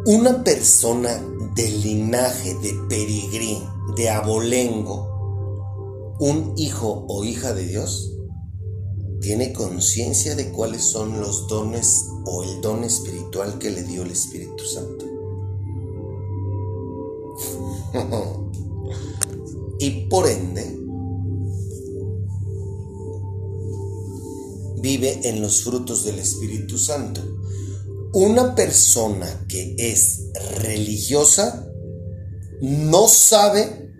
Una 0.06 0.42
persona 0.42 1.22
de 1.54 1.68
linaje 1.68 2.54
de 2.62 2.72
peregrí, 2.88 3.62
de 3.94 4.08
abolengo, 4.08 6.16
un 6.18 6.54
hijo 6.56 7.04
o 7.10 7.24
hija 7.24 7.52
de 7.52 7.66
Dios, 7.66 8.16
tiene 9.20 9.52
conciencia 9.52 10.34
de 10.34 10.50
cuáles 10.50 10.82
son 10.82 11.20
los 11.20 11.46
dones 11.46 12.06
o 12.24 12.42
el 12.42 12.62
don 12.62 12.84
espiritual 12.84 13.58
que 13.58 13.70
le 13.70 13.82
dio 13.82 14.02
el 14.02 14.12
Espíritu 14.12 14.64
Santo. 14.64 15.04
por 20.12 20.28
ende, 20.28 20.78
vive 24.82 25.26
en 25.26 25.40
los 25.40 25.64
frutos 25.64 26.04
del 26.04 26.18
Espíritu 26.18 26.76
Santo. 26.76 27.22
Una 28.12 28.54
persona 28.54 29.46
que 29.48 29.74
es 29.78 30.24
religiosa 30.60 31.66
no 32.60 33.08
sabe 33.08 33.90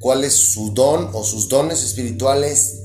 cuál 0.00 0.24
es 0.24 0.32
su 0.32 0.72
don 0.72 1.10
o 1.12 1.22
sus 1.24 1.46
dones 1.50 1.82
espirituales 1.82 2.78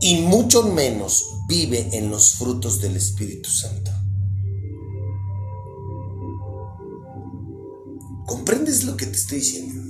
y 0.00 0.22
mucho 0.22 0.64
menos 0.64 1.26
vive 1.48 1.90
en 1.92 2.10
los 2.10 2.32
frutos 2.32 2.80
del 2.80 2.96
Espíritu 2.96 3.48
Santo. 3.50 3.92
¿Comprendes 8.26 8.82
lo 8.82 8.96
que 8.96 9.06
te 9.06 9.16
estoy 9.16 9.38
diciendo? 9.38 9.87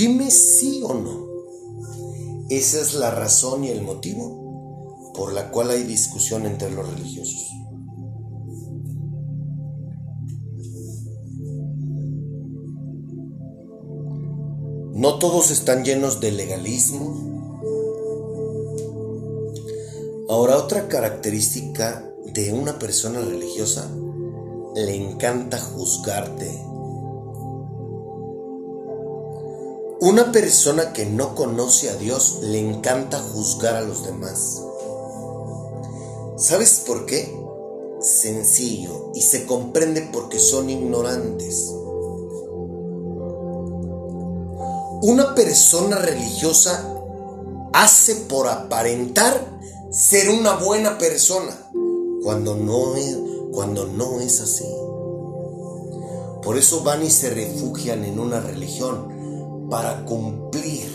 Dime 0.00 0.30
sí 0.30 0.80
o 0.82 0.94
no. 0.94 1.26
Esa 2.48 2.80
es 2.80 2.94
la 2.94 3.10
razón 3.10 3.64
y 3.64 3.68
el 3.68 3.82
motivo 3.82 5.12
por 5.14 5.34
la 5.34 5.50
cual 5.50 5.68
hay 5.68 5.82
discusión 5.82 6.46
entre 6.46 6.70
los 6.70 6.88
religiosos. 6.88 7.50
No 14.94 15.18
todos 15.18 15.50
están 15.50 15.84
llenos 15.84 16.18
de 16.22 16.32
legalismo. 16.32 17.60
Ahora, 20.30 20.56
otra 20.56 20.88
característica 20.88 22.10
de 22.32 22.54
una 22.54 22.78
persona 22.78 23.20
religiosa, 23.20 23.86
le 24.74 24.94
encanta 24.94 25.60
juzgarte. 25.60 26.69
Una 30.02 30.32
persona 30.32 30.94
que 30.94 31.04
no 31.04 31.34
conoce 31.34 31.90
a 31.90 31.94
Dios 31.96 32.38
le 32.40 32.58
encanta 32.58 33.18
juzgar 33.18 33.76
a 33.76 33.82
los 33.82 34.02
demás. 34.02 34.62
¿Sabes 36.38 36.84
por 36.86 37.04
qué? 37.04 37.30
Sencillo 38.00 39.12
y 39.14 39.20
se 39.20 39.44
comprende 39.44 40.08
porque 40.10 40.38
son 40.38 40.70
ignorantes. 40.70 41.70
Una 45.02 45.34
persona 45.34 45.96
religiosa 45.96 46.94
hace 47.74 48.14
por 48.14 48.48
aparentar 48.48 49.60
ser 49.90 50.30
una 50.30 50.54
buena 50.54 50.96
persona 50.96 51.70
cuando 52.22 52.56
no 52.56 52.96
es, 52.96 53.18
cuando 53.52 53.84
no 53.86 54.18
es 54.20 54.40
así. 54.40 54.64
Por 56.42 56.56
eso 56.56 56.82
van 56.84 57.04
y 57.04 57.10
se 57.10 57.28
refugian 57.28 58.02
en 58.06 58.18
una 58.18 58.40
religión 58.40 59.19
para 59.70 60.04
cumplir 60.04 60.90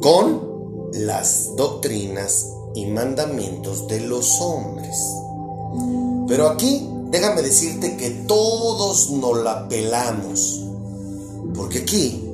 con 0.00 0.90
las 0.92 1.56
doctrinas 1.56 2.50
y 2.74 2.86
mandamientos 2.86 3.88
de 3.88 4.00
los 4.00 4.40
hombres. 4.40 4.96
Pero 6.28 6.48
aquí 6.48 6.88
déjame 7.10 7.42
decirte 7.42 7.96
que 7.96 8.10
todos 8.10 9.10
nos 9.10 9.38
la 9.38 9.68
pelamos. 9.68 10.60
Porque 11.54 11.80
aquí, 11.80 12.28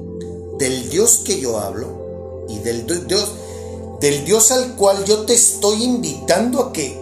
del 0.58 0.88
Dios 0.88 1.22
que 1.24 1.40
yo 1.40 1.58
hablo 1.58 2.46
y 2.48 2.58
del 2.58 2.86
Dios, 2.86 3.32
del 4.00 4.24
Dios 4.24 4.50
al 4.52 4.76
cual 4.76 5.04
yo 5.04 5.24
te 5.24 5.34
estoy 5.34 5.82
invitando 5.84 6.60
a 6.62 6.72
que 6.72 7.00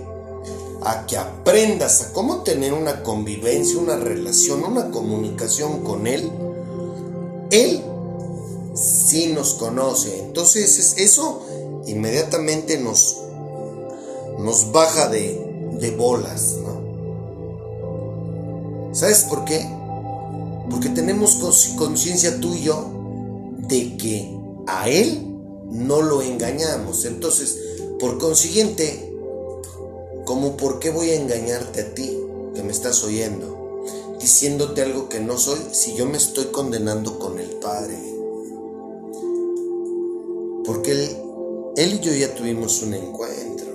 a 0.80 1.06
que 1.06 1.16
aprendas 1.16 2.02
a 2.02 2.12
cómo 2.12 2.42
tener 2.42 2.72
una 2.72 3.02
convivencia, 3.02 3.78
una 3.78 3.96
relación, 3.96 4.64
una 4.64 4.90
comunicación 4.90 5.82
con 5.82 6.06
Él, 6.06 6.30
Él 7.50 7.82
sí 8.74 9.32
nos 9.34 9.54
conoce. 9.54 10.18
Entonces 10.20 10.94
eso 10.96 11.42
inmediatamente 11.86 12.78
nos, 12.78 13.18
nos 14.38 14.70
baja 14.72 15.08
de, 15.08 15.70
de 15.80 15.90
bolas, 15.96 16.56
¿no? 16.62 16.78
¿Sabes 18.94 19.24
por 19.24 19.44
qué? 19.44 19.66
Porque 20.70 20.88
tenemos 20.90 21.36
conciencia 21.76 22.40
tú 22.40 22.54
y 22.54 22.62
yo 22.62 22.90
de 23.58 23.96
que 23.96 24.36
a 24.66 24.88
Él 24.88 25.26
no 25.70 26.02
lo 26.02 26.22
engañamos. 26.22 27.04
Entonces, 27.04 27.58
por 27.98 28.18
consiguiente, 28.18 29.08
¿Cómo 30.28 30.58
por 30.58 30.78
qué 30.78 30.90
voy 30.90 31.08
a 31.08 31.14
engañarte 31.14 31.80
a 31.80 31.94
ti 31.94 32.20
que 32.54 32.62
me 32.62 32.70
estás 32.70 33.02
oyendo? 33.02 33.57
Diciéndote 34.20 34.82
algo 34.82 35.08
que 35.08 35.20
no 35.20 35.38
soy 35.38 35.60
si 35.72 35.94
yo 35.94 36.06
me 36.06 36.16
estoy 36.16 36.46
condenando 36.46 37.18
con 37.18 37.38
el 37.38 37.50
Padre. 37.60 37.96
Porque 40.64 40.92
él, 40.92 41.16
él 41.76 41.94
y 41.94 42.00
yo 42.00 42.12
ya 42.12 42.34
tuvimos 42.34 42.82
un 42.82 42.94
encuentro. 42.94 43.68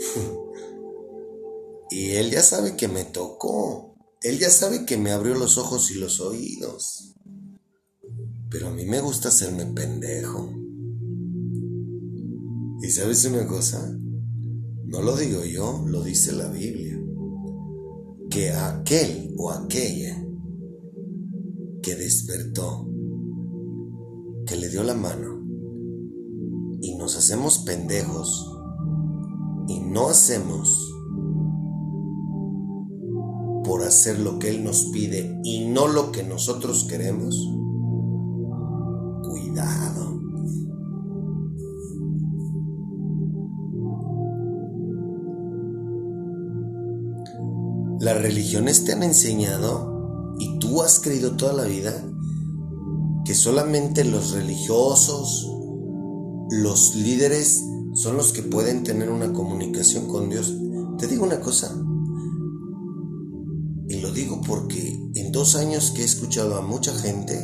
y 1.90 2.10
él 2.12 2.30
ya 2.30 2.42
sabe 2.42 2.76
que 2.76 2.88
me 2.88 3.04
tocó. 3.04 3.94
Él 4.22 4.38
ya 4.38 4.50
sabe 4.50 4.84
que 4.84 4.96
me 4.96 5.12
abrió 5.12 5.34
los 5.34 5.58
ojos 5.58 5.90
y 5.90 5.94
los 5.94 6.20
oídos. 6.20 7.14
Pero 8.50 8.68
a 8.68 8.70
mí 8.70 8.84
me 8.84 9.00
gusta 9.00 9.28
hacerme 9.28 9.66
pendejo. 9.66 10.52
¿Y 12.82 12.90
sabes 12.90 13.24
una 13.26 13.46
cosa? 13.46 13.96
No 14.86 15.02
lo 15.02 15.16
digo 15.16 15.44
yo, 15.44 15.84
lo 15.86 16.02
dice 16.02 16.32
la 16.32 16.48
Biblia. 16.48 16.89
Que 18.30 18.52
aquel 18.52 19.34
o 19.36 19.50
aquella 19.50 20.24
que 21.82 21.94
despertó, 21.96 22.88
que 24.46 24.56
le 24.56 24.68
dio 24.68 24.82
la 24.82 24.94
mano 24.94 25.40
y 26.80 26.94
nos 26.94 27.16
hacemos 27.16 27.58
pendejos 27.58 28.56
y 29.68 29.80
no 29.80 30.08
hacemos 30.08 30.68
por 33.64 33.82
hacer 33.82 34.18
lo 34.18 34.38
que 34.38 34.50
Él 34.50 34.64
nos 34.64 34.86
pide 34.86 35.40
y 35.44 35.66
no 35.66 35.86
lo 35.86 36.10
que 36.10 36.22
nosotros 36.22 36.86
queremos, 36.88 37.36
cuidado. 39.22 39.99
Las 48.00 48.16
religiones 48.16 48.84
te 48.86 48.94
han 48.94 49.02
enseñado, 49.02 50.34
y 50.38 50.58
tú 50.58 50.80
has 50.80 51.00
creído 51.00 51.36
toda 51.36 51.52
la 51.52 51.64
vida, 51.64 52.02
que 53.26 53.34
solamente 53.34 54.06
los 54.06 54.32
religiosos, 54.32 55.46
los 56.50 56.94
líderes, 56.94 57.62
son 57.92 58.16
los 58.16 58.32
que 58.32 58.42
pueden 58.42 58.84
tener 58.84 59.10
una 59.10 59.34
comunicación 59.34 60.08
con 60.08 60.30
Dios. 60.30 60.50
Te 60.96 61.08
digo 61.08 61.24
una 61.24 61.40
cosa, 61.40 61.76
y 63.86 64.00
lo 64.00 64.10
digo 64.12 64.40
porque 64.46 64.98
en 65.14 65.30
dos 65.30 65.54
años 65.54 65.90
que 65.90 66.00
he 66.00 66.06
escuchado 66.06 66.56
a 66.56 66.62
mucha 66.62 66.94
gente, 66.94 67.38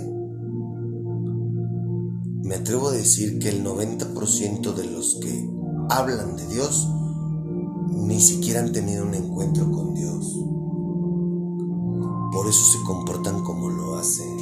me 2.45 2.55
atrevo 2.55 2.89
a 2.89 2.93
decir 2.93 3.39
que 3.41 3.51
el 3.51 3.63
90% 3.63 4.73
de 4.73 4.85
los 4.85 5.19
que 5.21 5.51
hablan 5.91 6.35
de 6.39 6.47
Dios 6.47 6.89
ni 7.97 8.21
siquiera 8.21 8.61
han 8.61 8.73
tenido 8.73 9.05
un 9.05 9.15
encuentro 9.15 9.71
con 9.71 9.95
Dios. 9.95 10.37
Por 12.33 12.47
eso 12.49 12.65
se 12.65 12.85
comportan 12.85 13.43
como 13.43 13.71
lo 13.71 13.97
hacen. 13.97 14.36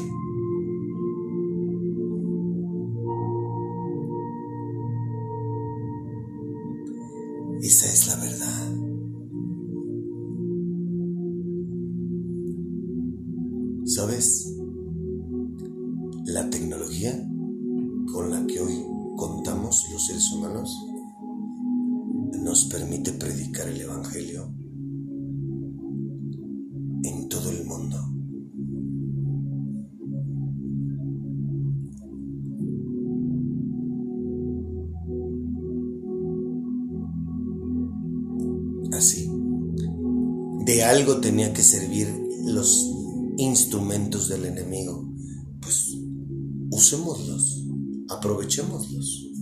Tenía 41.35 41.53
que 41.53 41.65
servir 41.65 42.07
los 42.45 42.93
instrumentos 43.39 44.29
del 44.29 44.45
enemigo. 44.45 45.05
Pues 45.61 45.93
usémoslos, 46.71 47.65
aprovechémoslos. 48.09 49.34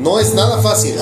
No 0.00 0.18
es 0.18 0.34
nada 0.34 0.60
fácil. 0.62 0.96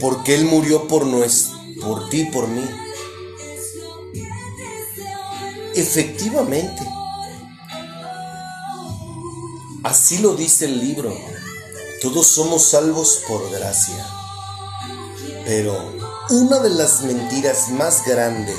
Porque 0.00 0.34
Él 0.34 0.44
murió 0.46 0.86
por, 0.88 1.04
nues- 1.06 1.48
por 1.80 2.08
ti, 2.08 2.24
por 2.26 2.48
mí. 2.48 2.64
Efectivamente. 5.74 6.82
Así 9.82 10.18
lo 10.18 10.34
dice 10.34 10.64
el 10.66 10.80
libro. 10.80 11.16
Todos 12.00 12.26
somos 12.26 12.62
salvos 12.70 13.22
por 13.28 13.50
gracia. 13.50 14.06
Pero 15.44 15.92
una 16.30 16.58
de 16.60 16.70
las 16.70 17.02
mentiras 17.02 17.68
más 17.70 18.04
grandes 18.06 18.56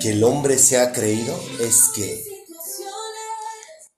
que 0.00 0.10
el 0.12 0.24
hombre 0.24 0.58
se 0.58 0.78
ha 0.80 0.92
creído 0.92 1.38
es 1.60 1.88
que 1.94 2.24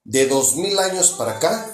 de 0.04 0.26
dos 0.26 0.56
mil 0.56 0.78
años 0.78 1.12
para 1.12 1.32
acá 1.32 1.71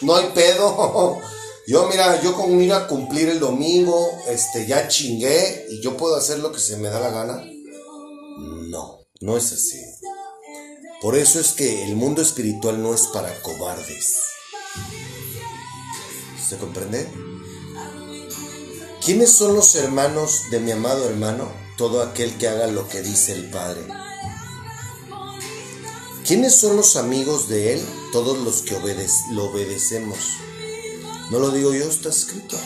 no 0.00 0.16
hay 0.16 0.30
pedo. 0.34 1.20
Yo 1.68 1.88
mira, 1.88 2.22
yo 2.22 2.32
con 2.36 2.60
ir 2.60 2.72
a 2.72 2.86
cumplir 2.86 3.28
el 3.28 3.40
domingo, 3.40 4.22
este 4.28 4.68
ya 4.68 4.86
chingué 4.86 5.66
y 5.68 5.80
yo 5.80 5.96
puedo 5.96 6.14
hacer 6.14 6.38
lo 6.38 6.52
que 6.52 6.60
se 6.60 6.76
me 6.76 6.88
da 6.88 7.00
la 7.00 7.10
gana. 7.10 7.42
No, 8.68 9.00
no 9.20 9.36
es 9.36 9.52
así. 9.52 9.80
Por 11.02 11.16
eso 11.16 11.40
es 11.40 11.54
que 11.54 11.82
el 11.88 11.96
mundo 11.96 12.22
espiritual 12.22 12.80
no 12.80 12.94
es 12.94 13.08
para 13.08 13.34
cobardes. 13.42 14.14
¿Se 16.48 16.56
comprende? 16.56 17.08
¿Quiénes 19.04 19.32
son 19.32 19.56
los 19.56 19.74
hermanos 19.74 20.50
de 20.52 20.60
mi 20.60 20.70
amado 20.70 21.08
hermano? 21.08 21.50
Todo 21.76 22.00
aquel 22.00 22.38
que 22.38 22.46
haga 22.46 22.68
lo 22.68 22.88
que 22.88 23.02
dice 23.02 23.32
el 23.32 23.50
Padre. 23.50 23.82
¿Quiénes 26.26 26.56
son 26.56 26.74
los 26.74 26.96
amigos 26.96 27.48
de 27.48 27.74
Él? 27.74 27.86
Todos 28.10 28.36
los 28.38 28.62
que 28.62 28.76
lo 29.30 29.44
obedecemos. 29.44 30.18
No 31.30 31.38
lo 31.38 31.52
digo 31.52 31.72
yo, 31.72 31.88
está 31.88 32.08
escrito. 32.08 32.58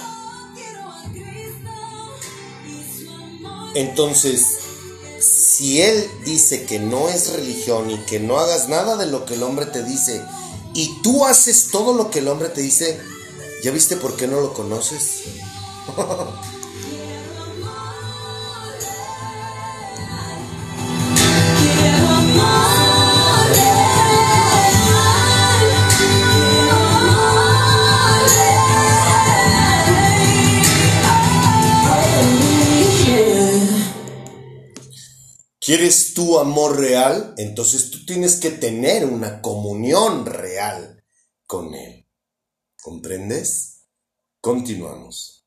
Entonces, 3.74 4.46
si 5.20 5.82
Él 5.82 6.11
dice 6.24 6.64
que 6.64 6.78
no 6.78 7.11
es 7.11 7.34
religión 7.34 7.90
y 7.90 7.98
que 8.06 8.18
no 8.18 8.38
hagas 8.38 8.70
nada 8.70 8.96
de 8.96 9.04
lo 9.04 9.26
que 9.26 9.34
el 9.34 9.42
hombre 9.42 9.66
te 9.66 9.82
dice, 9.82 10.22
y 10.72 11.02
tú 11.02 11.26
haces 11.26 11.68
todo 11.70 11.92
lo 11.92 12.11
que 12.11 12.20
el 12.20 12.28
hombre 12.28 12.48
te 12.48 12.62
dice, 12.62 12.98
¿ya 13.62 13.72
viste 13.72 13.96
por 13.96 14.16
qué 14.16 14.26
no 14.26 14.40
lo 14.40 14.54
conoces? 14.54 15.24
Quiero 21.74 22.08
amor 22.08 22.76
¿Quieres 35.70 36.14
tu 36.14 36.36
amor 36.36 36.80
real? 36.80 37.32
Entonces 37.36 37.92
tú 37.92 38.04
tienes 38.04 38.40
que 38.40 38.50
tener 38.50 39.04
una 39.04 39.40
comunión 39.40 40.26
real 40.26 41.00
con 41.46 41.76
Él. 41.76 42.08
¿Comprendes? 42.82 43.86
Continuamos. 44.40 45.39